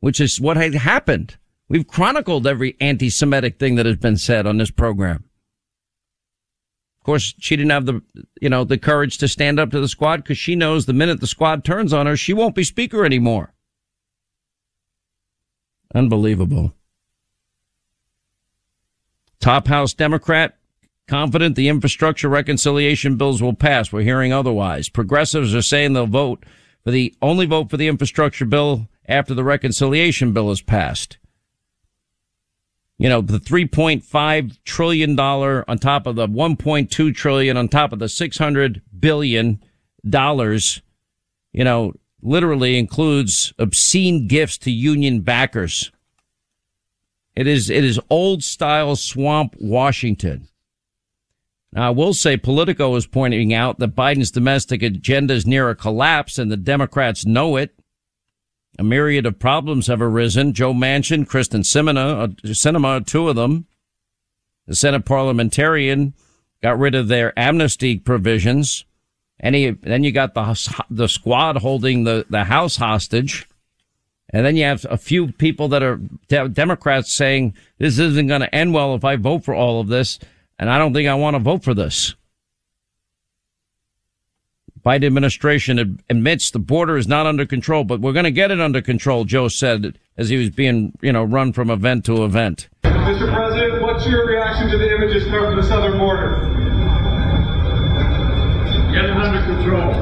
Which 0.00 0.20
is 0.20 0.40
what 0.40 0.56
had 0.56 0.74
happened. 0.74 1.36
We've 1.68 1.86
chronicled 1.86 2.48
every 2.48 2.76
anti-Semitic 2.80 3.60
thing 3.60 3.76
that 3.76 3.86
has 3.86 3.96
been 3.96 4.16
said 4.16 4.44
on 4.44 4.58
this 4.58 4.72
program. 4.72 5.28
Of 7.02 7.06
course, 7.06 7.34
she 7.40 7.56
didn't 7.56 7.72
have 7.72 7.86
the, 7.86 8.00
you 8.40 8.48
know, 8.48 8.62
the 8.62 8.78
courage 8.78 9.18
to 9.18 9.26
stand 9.26 9.58
up 9.58 9.72
to 9.72 9.80
the 9.80 9.88
squad 9.88 10.18
because 10.18 10.38
she 10.38 10.54
knows 10.54 10.86
the 10.86 10.92
minute 10.92 11.20
the 11.20 11.26
squad 11.26 11.64
turns 11.64 11.92
on 11.92 12.06
her, 12.06 12.16
she 12.16 12.32
won't 12.32 12.54
be 12.54 12.62
speaker 12.62 13.04
anymore. 13.04 13.54
Unbelievable. 15.92 16.74
Top 19.40 19.66
House 19.66 19.92
Democrat 19.94 20.56
confident 21.08 21.56
the 21.56 21.68
infrastructure 21.68 22.28
reconciliation 22.28 23.16
bills 23.16 23.42
will 23.42 23.52
pass. 23.52 23.92
We're 23.92 24.02
hearing 24.02 24.32
otherwise. 24.32 24.88
Progressives 24.88 25.56
are 25.56 25.60
saying 25.60 25.94
they'll 25.94 26.06
vote 26.06 26.44
for 26.84 26.92
the 26.92 27.16
only 27.20 27.46
vote 27.46 27.68
for 27.68 27.78
the 27.78 27.88
infrastructure 27.88 28.44
bill 28.44 28.86
after 29.08 29.34
the 29.34 29.42
reconciliation 29.42 30.32
bill 30.32 30.52
is 30.52 30.62
passed. 30.62 31.18
You 33.02 33.08
know, 33.08 33.20
the 33.20 33.40
3.5 33.40 34.58
trillion 34.64 35.16
dollar 35.16 35.68
on 35.68 35.78
top 35.78 36.06
of 36.06 36.14
the 36.14 36.28
1.2 36.28 37.12
trillion 37.12 37.56
on 37.56 37.66
top 37.66 37.92
of 37.92 37.98
the 37.98 38.08
600 38.08 38.80
billion 38.96 39.60
dollars, 40.08 40.82
you 41.52 41.64
know, 41.64 41.94
literally 42.22 42.78
includes 42.78 43.52
obscene 43.58 44.28
gifts 44.28 44.56
to 44.58 44.70
union 44.70 45.22
backers. 45.22 45.90
It 47.34 47.48
is, 47.48 47.70
it 47.70 47.82
is 47.82 47.98
old 48.08 48.44
style 48.44 48.94
swamp 48.94 49.56
Washington. 49.58 50.46
Now, 51.72 51.88
I 51.88 51.90
will 51.90 52.14
say 52.14 52.36
Politico 52.36 52.94
is 52.94 53.08
pointing 53.08 53.52
out 53.52 53.80
that 53.80 53.96
Biden's 53.96 54.30
domestic 54.30 54.80
agenda 54.80 55.34
is 55.34 55.44
near 55.44 55.68
a 55.68 55.74
collapse 55.74 56.38
and 56.38 56.52
the 56.52 56.56
Democrats 56.56 57.26
know 57.26 57.56
it. 57.56 57.74
A 58.78 58.82
myriad 58.82 59.26
of 59.26 59.38
problems 59.38 59.86
have 59.86 60.00
arisen. 60.00 60.54
Joe 60.54 60.72
Manchin, 60.72 61.26
Sinema, 61.26 62.22
uh, 62.22 62.26
Sinema, 62.46 63.06
two 63.06 63.28
of 63.28 63.36
them. 63.36 63.66
The 64.66 64.76
Senate 64.76 65.04
parliamentarian 65.04 66.14
got 66.62 66.78
rid 66.78 66.94
of 66.94 67.08
their 67.08 67.38
amnesty 67.38 67.98
provisions. 67.98 68.84
And 69.40 69.54
he, 69.54 69.70
then 69.70 70.04
you 70.04 70.12
got 70.12 70.34
the, 70.34 70.84
the 70.88 71.08
squad 71.08 71.58
holding 71.58 72.04
the, 72.04 72.24
the 72.30 72.44
House 72.44 72.76
hostage. 72.76 73.46
And 74.30 74.46
then 74.46 74.56
you 74.56 74.64
have 74.64 74.86
a 74.88 74.96
few 74.96 75.32
people 75.32 75.68
that 75.68 75.82
are 75.82 76.00
de- 76.28 76.48
Democrats 76.48 77.12
saying 77.12 77.54
this 77.78 77.98
isn't 77.98 78.28
going 78.28 78.40
to 78.40 78.54
end 78.54 78.72
well 78.72 78.94
if 78.94 79.04
I 79.04 79.16
vote 79.16 79.44
for 79.44 79.54
all 79.54 79.80
of 79.80 79.88
this 79.88 80.18
and 80.58 80.70
I 80.70 80.78
don't 80.78 80.94
think 80.94 81.08
I 81.08 81.14
want 81.14 81.34
to 81.34 81.40
vote 81.40 81.64
for 81.64 81.74
this. 81.74 82.14
Biden 84.84 85.06
administration 85.06 86.00
admits 86.10 86.50
the 86.50 86.58
border 86.58 86.96
is 86.96 87.06
not 87.06 87.24
under 87.24 87.46
control, 87.46 87.84
but 87.84 88.00
we're 88.00 88.12
going 88.12 88.24
to 88.24 88.32
get 88.32 88.50
it 88.50 88.60
under 88.60 88.82
control, 88.82 89.24
Joe 89.24 89.46
said 89.46 89.96
as 90.16 90.28
he 90.28 90.36
was 90.36 90.50
being, 90.50 90.92
you 91.00 91.12
know, 91.12 91.22
run 91.22 91.52
from 91.52 91.70
event 91.70 92.04
to 92.06 92.24
event. 92.24 92.68
Mr. 92.82 93.32
President, 93.32 93.82
what's 93.82 94.06
your 94.06 94.26
reaction 94.26 94.70
to 94.70 94.78
the 94.78 94.94
images 94.94 95.22
from 95.30 95.56
the 95.56 95.62
southern 95.62 95.98
border? 95.98 96.48
Get 98.92 99.04
it 99.04 99.10
under 99.12 99.40
control. 99.46 99.92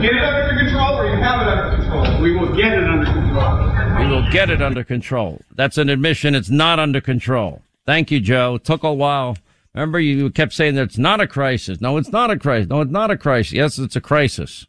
Get 0.00 0.12
it 0.12 0.22
under 0.22 0.64
control 0.64 0.98
or 0.98 1.08
you 1.08 1.16
have 1.16 1.42
it 1.42 1.48
under 1.48 1.76
control? 1.76 2.22
We 2.22 2.36
will 2.36 2.54
get 2.54 2.72
it 2.72 2.84
under 2.84 3.06
control. 3.06 3.98
We 3.98 4.06
will 4.08 4.30
get 4.30 4.50
it 4.50 4.62
under 4.62 4.84
control. 4.84 5.40
That's 5.54 5.76
an 5.76 5.88
admission. 5.88 6.34
It's 6.34 6.50
not 6.50 6.78
under 6.78 7.00
control. 7.00 7.62
Thank 7.84 8.10
you, 8.10 8.20
Joe. 8.20 8.54
It 8.56 8.64
took 8.64 8.82
a 8.82 8.94
while. 8.94 9.36
Remember, 9.74 9.98
you 9.98 10.30
kept 10.30 10.52
saying 10.52 10.76
that 10.76 10.84
it's 10.84 10.98
not 10.98 11.20
a 11.20 11.26
crisis. 11.26 11.80
No, 11.80 11.96
it's 11.96 12.12
not 12.12 12.30
a 12.30 12.38
crisis. 12.38 12.68
No, 12.68 12.80
it's 12.80 12.92
not 12.92 13.10
a 13.10 13.16
crisis. 13.16 13.52
Yes, 13.52 13.78
it's 13.78 13.96
a 13.96 14.00
crisis. 14.00 14.66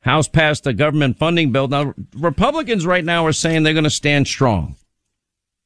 House 0.00 0.28
passed 0.28 0.66
a 0.66 0.72
government 0.72 1.18
funding 1.18 1.52
bill. 1.52 1.68
Now, 1.68 1.94
Republicans 2.16 2.86
right 2.86 3.04
now 3.04 3.26
are 3.26 3.32
saying 3.32 3.62
they're 3.62 3.72
going 3.72 3.84
to 3.84 3.90
stand 3.90 4.26
strong 4.26 4.76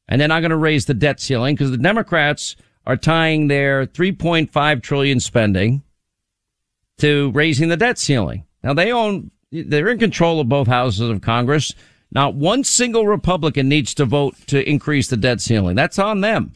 and 0.08 0.20
they're 0.20 0.28
not 0.28 0.40
going 0.40 0.50
to 0.50 0.56
raise 0.56 0.86
the 0.86 0.94
debt 0.94 1.20
ceiling 1.20 1.54
because 1.54 1.70
the 1.70 1.78
Democrats 1.78 2.56
are 2.86 2.96
tying 2.96 3.48
their 3.48 3.86
3.5 3.86 4.82
trillion 4.82 5.20
spending 5.20 5.82
to 6.98 7.30
raising 7.30 7.68
the 7.68 7.76
debt 7.76 7.98
ceiling. 7.98 8.44
Now 8.62 8.74
they 8.74 8.92
own, 8.92 9.30
they're 9.50 9.88
in 9.88 9.98
control 9.98 10.40
of 10.40 10.48
both 10.48 10.66
houses 10.66 11.08
of 11.08 11.22
Congress. 11.22 11.72
Not 12.10 12.34
one 12.34 12.62
single 12.64 13.06
Republican 13.06 13.68
needs 13.68 13.94
to 13.94 14.04
vote 14.04 14.36
to 14.48 14.68
increase 14.68 15.08
the 15.08 15.16
debt 15.16 15.40
ceiling. 15.40 15.76
That's 15.76 15.98
on 15.98 16.20
them. 16.20 16.52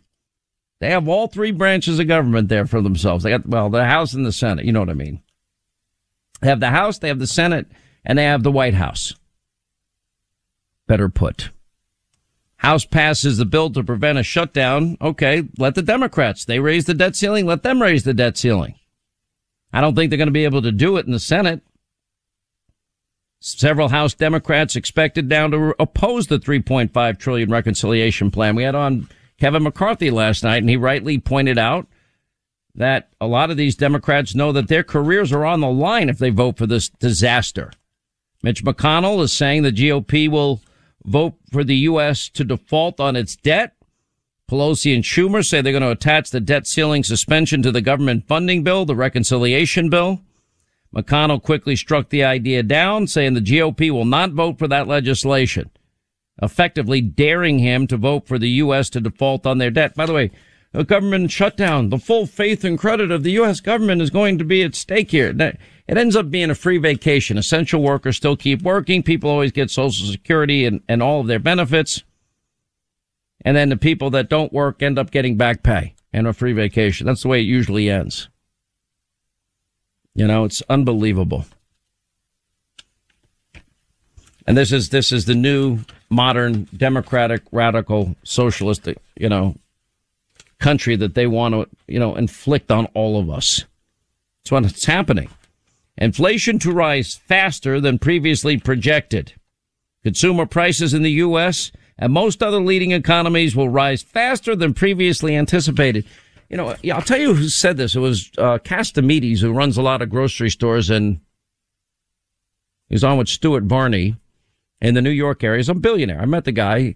They 0.81 0.91
have 0.91 1.09
all 1.09 1.27
three 1.27 1.51
branches 1.51 1.99
of 1.99 2.07
government 2.07 2.49
there 2.49 2.67
for 2.67 2.81
themselves. 2.81 3.25
They 3.25 3.31
got, 3.31 3.47
well, 3.47 3.69
the 3.69 3.85
House 3.85 4.14
and 4.14 4.25
the 4.25 4.33
Senate. 4.33 4.64
You 4.64 4.73
know 4.73 4.81
what 4.81 4.91
I 4.91 4.95
mean? 4.95 5.23
They 6.41 6.49
have 6.49 6.61
the 6.61 6.71
House, 6.71 6.99
they 6.99 7.09
have 7.09 7.19
the 7.19 7.27
Senate, 7.27 7.67
and 8.05 8.19
they 8.19 8.25
have 8.25 8.45
the 8.45 8.53
White 8.53 8.75
House. 8.75 9.14
Better 10.87 11.09
put. 11.09 11.51
House 12.59 12.85
passes 12.85 13.38
the 13.38 13.45
bill 13.45 13.71
to 13.71 13.85
prevent 13.85 14.19
a 14.19 14.23
shutdown. 14.23 14.97
Okay, 15.01 15.49
let 15.59 15.75
the 15.75 15.83
Democrats. 15.83 16.45
They 16.45 16.59
raise 16.59 16.87
the 16.87 16.95
debt 16.95 17.14
ceiling. 17.14 17.47
Let 17.47 17.62
them 17.62 17.83
raise 17.83 18.05
the 18.05 18.14
debt 18.14 18.37
ceiling. 18.37 18.75
I 19.73 19.81
don't 19.81 19.95
think 19.95 20.11
they're 20.11 20.17
going 20.17 20.29
to 20.29 20.33
be 20.33 20.45
able 20.45 20.62
to 20.62 20.73
do 20.73 20.97
it 20.97 21.07
in 21.07 21.12
the 21.12 21.21
Senate. 21.21 21.62
Several 23.41 23.91
House 23.91 24.14
Democrats 24.14 24.75
expected 24.75 25.29
now 25.29 25.47
to 25.49 25.75
oppose 25.79 26.27
the 26.27 26.38
3.5 26.38 27.19
trillion 27.19 27.51
reconciliation 27.51 28.33
plan. 28.33 28.57
We 28.57 28.64
had 28.64 28.75
on 28.75 29.09
Kevin 29.38 29.62
McCarthy 29.62 30.11
last 30.11 30.42
night 30.42 30.59
and 30.59 30.68
he 30.68 30.77
rightly 30.77 31.18
pointed 31.18 31.59
out 31.59 31.87
that 32.74 33.09
a 33.20 33.27
lot 33.27 33.51
of 33.51 33.57
these 33.57 33.77
Democrats 33.77 34.35
know 34.35 34.53
that 34.53 34.68
their 34.68 34.85
careers 34.85 35.33
are 35.33 35.44
on 35.44 35.61
the 35.61 35.70
line 35.70 36.09
if 36.09 36.18
they 36.18 36.31
vote 36.31 36.57
for 36.57 36.66
this 36.66 36.88
disaster. 36.88 37.70
Mitch 38.42 38.64
McConnell 38.64 39.22
is 39.22 39.33
saying 39.33 39.62
the 39.62 39.72
GOP 39.72 40.29
will 40.29 40.61
vote 41.05 41.35
for 41.51 41.64
the 41.64 41.77
U.S. 41.77 42.29
to 42.31 42.44
default 42.44 43.01
on 43.01 43.16
its 43.16 43.35
debt. 43.37 43.74
Pelosi 44.48 44.94
and 44.94 45.05
Schumer 45.05 45.44
say 45.44 45.61
they're 45.61 45.72
going 45.72 45.83
to 45.83 45.90
attach 45.90 46.31
the 46.31 46.40
debt 46.40 46.66
ceiling 46.66 47.05
suspension 47.05 47.62
to 47.62 47.72
the 47.72 47.81
government 47.81 48.27
funding 48.27 48.62
bill, 48.62 48.85
the 48.85 48.94
reconciliation 48.94 49.90
bill. 49.90 50.20
McConnell 50.94 51.42
quickly 51.42 51.77
struck 51.77 52.09
the 52.09 52.24
idea 52.24 52.62
down, 52.62 53.07
saying 53.07 53.35
the 53.35 53.40
GOP 53.40 53.90
will 53.90 54.07
not 54.07 54.33
vote 54.33 54.59
for 54.59 54.68
that 54.68 54.88
legislation, 54.88 55.70
effectively 56.42 57.01
daring 57.01 57.59
him 57.59 57.87
to 57.87 57.96
vote 57.96 58.27
for 58.27 58.38
the 58.38 58.51
U.S. 58.51 58.90
to 58.90 59.01
default 59.01 59.46
on 59.46 59.59
their 59.59 59.70
debt. 59.70 59.94
By 59.94 60.07
the 60.07 60.12
way, 60.12 60.31
a 60.74 60.85
government 60.85 61.31
shutdown, 61.31 61.88
the 61.88 61.98
full 61.98 62.27
faith 62.27 62.62
and 62.64 62.79
credit 62.79 63.11
of 63.11 63.22
the 63.22 63.33
U.S. 63.33 63.61
government 63.61 64.03
is 64.03 64.11
going 64.11 64.38
to 64.38 64.44
be 64.44 64.62
at 64.62 64.74
stake 64.74 65.11
here. 65.11 65.31
It 65.31 65.96
ends 65.96 66.14
up 66.14 66.31
being 66.31 66.51
a 66.51 66.55
free 66.55 66.79
vacation. 66.79 67.38
Essential 67.38 67.83
workers 67.83 68.16
still 68.16 68.37
keep 68.37 68.62
working. 68.62 69.03
People 69.03 69.31
always 69.31 69.53
get 69.53 69.70
Social 69.70 70.07
Security 70.07 70.66
and, 70.66 70.83
and 70.88 71.03
all 71.03 71.20
of 71.20 71.27
their 71.27 71.38
benefits. 71.38 72.05
And 73.44 73.57
then 73.57 73.70
the 73.70 73.77
people 73.77 74.11
that 74.11 74.29
don't 74.29 74.53
work 74.53 74.83
end 74.83 74.98
up 74.98 75.11
getting 75.11 75.37
back 75.37 75.62
pay 75.62 75.94
and 76.12 76.27
a 76.27 76.33
free 76.33 76.53
vacation. 76.53 77.07
That's 77.07 77.22
the 77.22 77.29
way 77.29 77.40
it 77.40 77.44
usually 77.44 77.88
ends. 77.88 78.29
You 80.14 80.27
know, 80.27 80.44
it's 80.44 80.62
unbelievable. 80.68 81.46
And 84.46 84.57
this 84.57 84.72
is 84.72 84.88
this 84.88 85.12
is 85.12 85.27
the 85.27 85.35
new 85.35 85.81
modern 86.11 86.68
democratic 86.77 87.42
radical 87.53 88.16
socialist, 88.23 88.88
you 89.16 89.29
know, 89.29 89.57
country 90.59 90.97
that 90.97 91.14
they 91.14 91.27
want 91.27 91.55
to, 91.55 91.68
you 91.87 91.99
know, 91.99 92.14
inflict 92.16 92.71
on 92.71 92.87
all 92.87 93.18
of 93.18 93.31
us. 93.31 93.64
That's 94.44 94.51
what's 94.51 94.85
happening. 94.87 95.31
Inflation 95.97 96.59
to 96.61 96.73
rise 96.73 97.14
faster 97.14 97.81
than 97.81 97.99
previously 97.99 98.57
projected. 98.57 99.35
Consumer 100.05 100.47
prices 100.47 100.94
in 100.94 101.03
the 101.03 101.12
U.S. 101.12 101.73
and 101.99 102.12
most 102.12 102.42
other 102.42 102.61
leading 102.61 102.92
economies 102.92 103.57
will 103.57 103.68
rise 103.68 104.03
faster 104.03 104.55
than 104.55 104.75
previously 104.75 105.37
anticipated. 105.37 106.05
You 106.49 106.57
know, 106.57 106.77
I'll 106.92 107.03
tell 107.03 107.18
you 107.18 107.35
who 107.35 107.49
said 107.49 107.77
this. 107.77 107.94
It 107.94 108.01
was 108.01 108.31
uh, 108.38 108.59
Catsimatidis, 108.59 109.40
who 109.40 109.53
runs 109.53 109.77
a 109.77 109.83
lot 109.83 110.01
of 110.01 110.09
grocery 110.09 110.51
stores, 110.51 110.88
and 110.88 111.21
he's 112.88 113.05
on 113.05 113.18
with 113.18 113.29
Stuart 113.29 113.64
Varney 113.64 114.16
in 114.81 114.95
the 114.95 115.03
New 115.03 115.11
York 115.11 115.43
area. 115.43 115.59
He's 115.59 115.69
a 115.69 115.75
billionaire. 115.75 116.21
I 116.21 116.27
met 116.27 116.45
the 116.45 116.53
guy. 116.53 116.95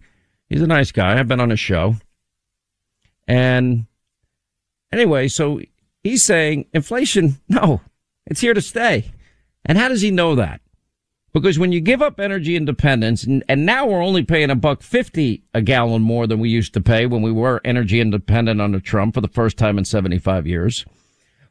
He's 0.49 0.62
a 0.62 0.66
nice 0.66 0.92
guy. 0.92 1.18
I've 1.18 1.29
been 1.29 1.40
on 1.40 1.51
his 1.51 1.61
show. 1.61 1.97
And 3.27 3.87
anyway, 4.92 5.29
so 5.29 5.61
he's 6.03 6.25
saying 6.25 6.66
inflation, 6.73 7.40
no, 7.49 7.81
it's 8.27 8.40
here 8.40 8.55
to 8.55 8.61
stay. 8.61 9.12
And 9.64 9.79
how 9.79 9.88
does 9.88 10.03
he 10.03 10.11
know 10.11 10.35
that? 10.35 10.61
Because 11.33 11.59
when 11.59 11.73
you 11.73 11.81
give 11.81 12.03
up 12.03 12.21
energy 12.21 12.57
independence, 12.57 13.25
and, 13.25 13.42
and 13.49 13.64
now 13.64 13.87
we're 13.87 14.03
only 14.03 14.23
paying 14.23 14.51
a 14.51 14.55
buck 14.55 14.83
fifty 14.83 15.45
a 15.55 15.62
gallon 15.62 16.03
more 16.03 16.27
than 16.27 16.40
we 16.40 16.51
used 16.51 16.75
to 16.75 16.81
pay 16.81 17.07
when 17.07 17.23
we 17.23 17.33
were 17.33 17.61
energy 17.64 18.01
independent 18.01 18.61
under 18.61 18.81
Trump 18.81 19.14
for 19.14 19.23
the 19.23 19.29
first 19.29 19.57
time 19.57 19.79
in 19.79 19.85
75 19.87 20.47
years. 20.47 20.85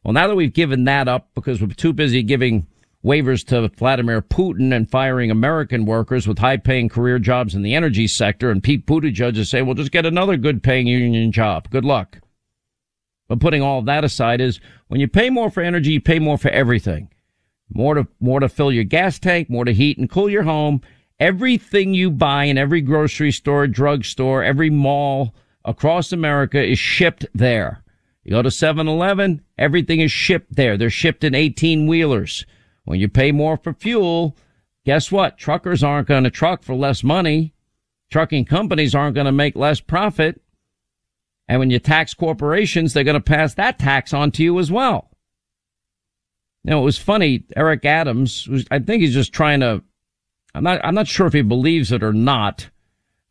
Well, 0.04 0.13
now 0.13 0.28
that 0.28 0.36
we've 0.36 0.54
given 0.54 0.84
that 0.84 1.08
up 1.08 1.30
because 1.34 1.62
we're 1.62 1.70
too 1.70 1.94
busy 1.94 2.22
giving 2.22 2.67
waivers 3.04 3.46
to 3.48 3.68
Vladimir 3.78 4.22
Putin 4.22 4.76
and 4.76 4.90
firing 4.90 5.32
American 5.32 5.86
workers 5.86 6.28
with 6.28 6.40
high 6.40 6.58
paying 6.58 6.90
career 6.90 7.20
jobs 7.20 7.56
in 7.56 7.62
the 7.62 7.74
energy 7.74 8.08
sector, 8.08 8.52
and 8.52 8.64
Pete 8.64 8.86
Buttigieg 8.86 9.38
is 9.38 9.50
saying, 9.50 9.66
well, 9.66 9.76
just 9.76 9.92
get 9.92 10.06
another 10.06 10.38
good 10.38 10.62
paying 10.62 10.88
union 10.88 11.32
job. 11.32 11.70
Good 11.70 11.86
luck. 11.86 12.20
But 13.28 13.40
putting 13.40 13.62
all 13.62 13.82
that 13.84 14.04
aside 14.04 14.42
is 14.42 14.60
when 14.90 15.00
you 15.00 15.08
pay 15.08 15.30
more 15.30 15.50
for 15.50 15.64
energy, 15.64 15.94
you 15.94 16.02
pay 16.02 16.20
more 16.20 16.38
for 16.38 16.50
everything. 16.50 17.10
More 17.74 17.96
to, 17.96 18.08
more 18.20 18.42
to 18.42 18.50
fill 18.50 18.72
your 18.72 18.84
gas 18.84 19.18
tank, 19.18 19.50
more 19.50 19.64
to 19.64 19.74
heat 19.74 19.98
and 19.98 20.10
cool 20.10 20.30
your 20.30 20.44
home. 20.44 20.82
Everything 21.20 21.94
you 21.94 22.12
buy 22.12 22.46
in 22.46 22.58
every 22.58 22.82
grocery 22.82 23.32
store, 23.32 23.68
drugstore, 23.68 24.44
every 24.44 24.70
mall 24.70 25.34
across 25.64 26.12
America 26.12 26.62
is 26.62 26.78
shipped 26.78 27.26
there. 27.34 27.84
You 28.24 28.32
go 28.32 28.42
to 28.42 28.50
7-Eleven, 28.50 29.42
everything 29.58 30.02
is 30.02 30.12
shipped 30.12 30.56
there. 30.56 30.78
They're 30.78 30.90
shipped 30.90 31.24
in 31.24 31.34
18 31.34 31.88
wheelers. 31.88 32.46
When 32.86 33.00
you 33.00 33.08
pay 33.08 33.32
more 33.32 33.58
for 33.58 33.74
fuel, 33.74 34.36
guess 34.86 35.12
what? 35.12 35.38
Truckers 35.38 35.84
aren't 35.84 36.08
going 36.08 36.24
to 36.24 36.30
truck 36.30 36.63
for 36.63 36.76
less 36.76 37.04
money. 37.04 37.54
Trucking 38.10 38.46
companies 38.46 38.94
aren't 38.94 39.15
going 39.15 39.26
to 39.26 39.32
make 39.32 39.56
less 39.56 39.80
profit. 39.80 40.41
And 41.48 41.60
when 41.60 41.70
you 41.70 41.80
tax 41.80 42.13
corporations, 42.13 42.94
they're 42.94 43.04
going 43.04 43.13
to 43.13 43.22
pass 43.22 43.54
that 43.56 43.80
tax 43.80 44.13
on 44.13 44.32
to 44.32 44.44
you 44.44 44.60
as 44.60 44.72
well. 44.72 45.10
Now, 46.63 46.80
it 46.80 46.84
was 46.84 46.98
funny. 46.98 47.44
Eric 47.56 47.86
Adams, 47.86 48.48
I 48.70 48.80
think 48.80 49.02
he's 49.02 49.13
just 49.13 49.34
trying 49.34 49.62
to, 49.62 49.84
I'm 50.54 50.63
not, 50.63 50.80
I'm 50.84 50.96
not 50.96 51.08
sure 51.08 51.28
if 51.28 51.34
he 51.34 51.41
believes 51.41 51.91
it 51.91 52.04
or 52.04 52.13
not. 52.13 52.70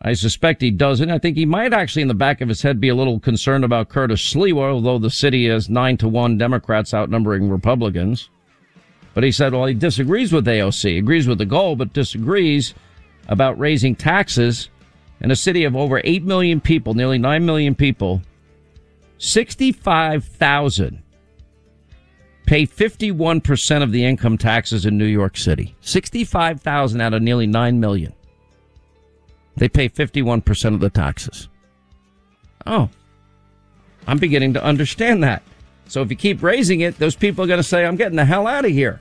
I 0.02 0.14
suspect 0.14 0.62
he 0.62 0.70
doesn't. 0.70 1.10
I 1.10 1.18
think 1.18 1.36
he 1.36 1.44
might 1.44 1.74
actually 1.74 2.02
in 2.02 2.08
the 2.08 2.14
back 2.14 2.40
of 2.40 2.48
his 2.48 2.62
head 2.62 2.80
be 2.80 2.88
a 2.88 2.94
little 2.94 3.20
concerned 3.20 3.64
about 3.64 3.90
Curtis 3.90 4.22
Sliwa, 4.22 4.72
although 4.72 4.98
the 4.98 5.10
city 5.10 5.46
has 5.48 5.68
nine 5.68 5.98
to 5.98 6.08
one 6.08 6.38
Democrats 6.38 6.94
outnumbering 6.94 7.50
Republicans. 7.50 8.30
But 9.14 9.24
he 9.24 9.32
said, 9.32 9.52
well, 9.52 9.66
he 9.66 9.74
disagrees 9.74 10.32
with 10.32 10.46
AOC, 10.46 10.98
agrees 10.98 11.26
with 11.26 11.38
the 11.38 11.46
goal, 11.46 11.76
but 11.76 11.92
disagrees 11.92 12.74
about 13.28 13.58
raising 13.58 13.96
taxes 13.96 14.68
in 15.20 15.30
a 15.30 15.36
city 15.36 15.64
of 15.64 15.76
over 15.76 16.00
8 16.04 16.22
million 16.24 16.60
people, 16.60 16.94
nearly 16.94 17.18
9 17.18 17.44
million 17.44 17.74
people, 17.74 18.22
65,000 19.18 21.02
pay 22.46 22.66
51% 22.66 23.82
of 23.82 23.92
the 23.92 24.04
income 24.04 24.36
taxes 24.36 24.84
in 24.84 24.98
New 24.98 25.04
York 25.04 25.36
City. 25.36 25.76
65,000 25.82 27.00
out 27.00 27.14
of 27.14 27.22
nearly 27.22 27.46
9 27.46 27.78
million. 27.78 28.12
They 29.56 29.68
pay 29.68 29.88
51% 29.88 30.74
of 30.74 30.80
the 30.80 30.90
taxes. 30.90 31.48
Oh, 32.66 32.88
I'm 34.06 34.18
beginning 34.18 34.54
to 34.54 34.64
understand 34.64 35.22
that. 35.22 35.44
So 35.90 36.02
if 36.02 36.10
you 36.10 36.16
keep 36.16 36.40
raising 36.40 36.82
it, 36.82 36.98
those 36.98 37.16
people 37.16 37.44
are 37.44 37.48
going 37.48 37.58
to 37.58 37.64
say, 37.64 37.84
I'm 37.84 37.96
getting 37.96 38.14
the 38.14 38.24
hell 38.24 38.46
out 38.46 38.64
of 38.64 38.70
here. 38.70 39.00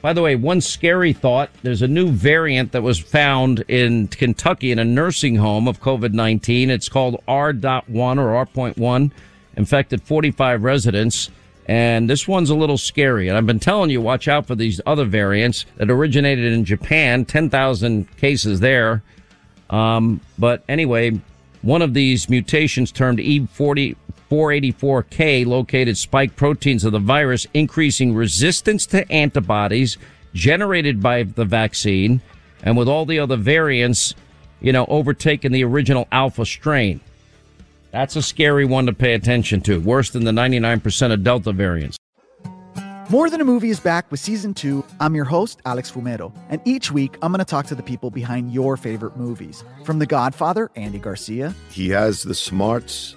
By 0.00 0.14
the 0.14 0.22
way, 0.22 0.34
one 0.34 0.62
scary 0.62 1.12
thought 1.12 1.50
there's 1.62 1.82
a 1.82 1.86
new 1.86 2.08
variant 2.08 2.72
that 2.72 2.82
was 2.82 2.98
found 2.98 3.60
in 3.68 4.08
Kentucky 4.08 4.72
in 4.72 4.78
a 4.78 4.84
nursing 4.84 5.36
home 5.36 5.68
of 5.68 5.80
COVID 5.80 6.14
19. 6.14 6.70
It's 6.70 6.88
called 6.88 7.22
R.1 7.28 8.18
or 8.18 8.34
R.1, 8.34 9.10
infected 9.58 10.02
45 10.02 10.64
residents. 10.64 11.28
And 11.66 12.08
this 12.08 12.26
one's 12.26 12.48
a 12.48 12.56
little 12.56 12.78
scary. 12.78 13.28
And 13.28 13.36
I've 13.36 13.46
been 13.46 13.60
telling 13.60 13.90
you, 13.90 14.00
watch 14.00 14.26
out 14.26 14.46
for 14.46 14.54
these 14.54 14.80
other 14.86 15.04
variants 15.04 15.66
that 15.76 15.90
originated 15.90 16.50
in 16.50 16.64
Japan, 16.64 17.26
10,000 17.26 18.16
cases 18.16 18.60
there. 18.60 19.02
Um, 19.68 20.22
but 20.38 20.64
anyway, 20.66 21.20
one 21.60 21.82
of 21.82 21.94
these 21.94 22.28
mutations 22.28 22.90
termed 22.90 23.18
E40, 23.18 23.96
484K 24.32 25.44
located 25.44 25.98
spike 25.98 26.36
proteins 26.36 26.84
of 26.84 26.92
the 26.92 26.98
virus, 26.98 27.46
increasing 27.52 28.14
resistance 28.14 28.86
to 28.86 29.10
antibodies 29.12 29.98
generated 30.32 31.02
by 31.02 31.24
the 31.24 31.44
vaccine 31.44 32.22
and 32.62 32.74
with 32.74 32.88
all 32.88 33.04
the 33.04 33.18
other 33.18 33.36
variants, 33.36 34.14
you 34.62 34.72
know, 34.72 34.86
overtaking 34.86 35.52
the 35.52 35.62
original 35.64 36.08
alpha 36.10 36.46
strain. 36.46 36.98
That's 37.90 38.16
a 38.16 38.22
scary 38.22 38.64
one 38.64 38.86
to 38.86 38.94
pay 38.94 39.12
attention 39.12 39.60
to, 39.62 39.78
worse 39.78 40.08
than 40.08 40.24
the 40.24 40.30
99% 40.30 41.12
of 41.12 41.22
Delta 41.22 41.52
variants. 41.52 41.98
More 43.10 43.28
Than 43.28 43.42
a 43.42 43.44
Movie 43.44 43.68
is 43.68 43.80
back 43.80 44.10
with 44.10 44.20
season 44.20 44.54
two. 44.54 44.82
I'm 44.98 45.14
your 45.14 45.26
host, 45.26 45.60
Alex 45.66 45.90
Fumero, 45.90 46.32
and 46.48 46.62
each 46.64 46.90
week 46.90 47.18
I'm 47.20 47.32
going 47.32 47.40
to 47.40 47.44
talk 47.44 47.66
to 47.66 47.74
the 47.74 47.82
people 47.82 48.10
behind 48.10 48.50
your 48.54 48.78
favorite 48.78 49.18
movies. 49.18 49.62
From 49.84 49.98
The 49.98 50.06
Godfather, 50.06 50.70
Andy 50.74 50.98
Garcia. 50.98 51.54
He 51.68 51.90
has 51.90 52.22
the 52.22 52.34
smarts 52.34 53.16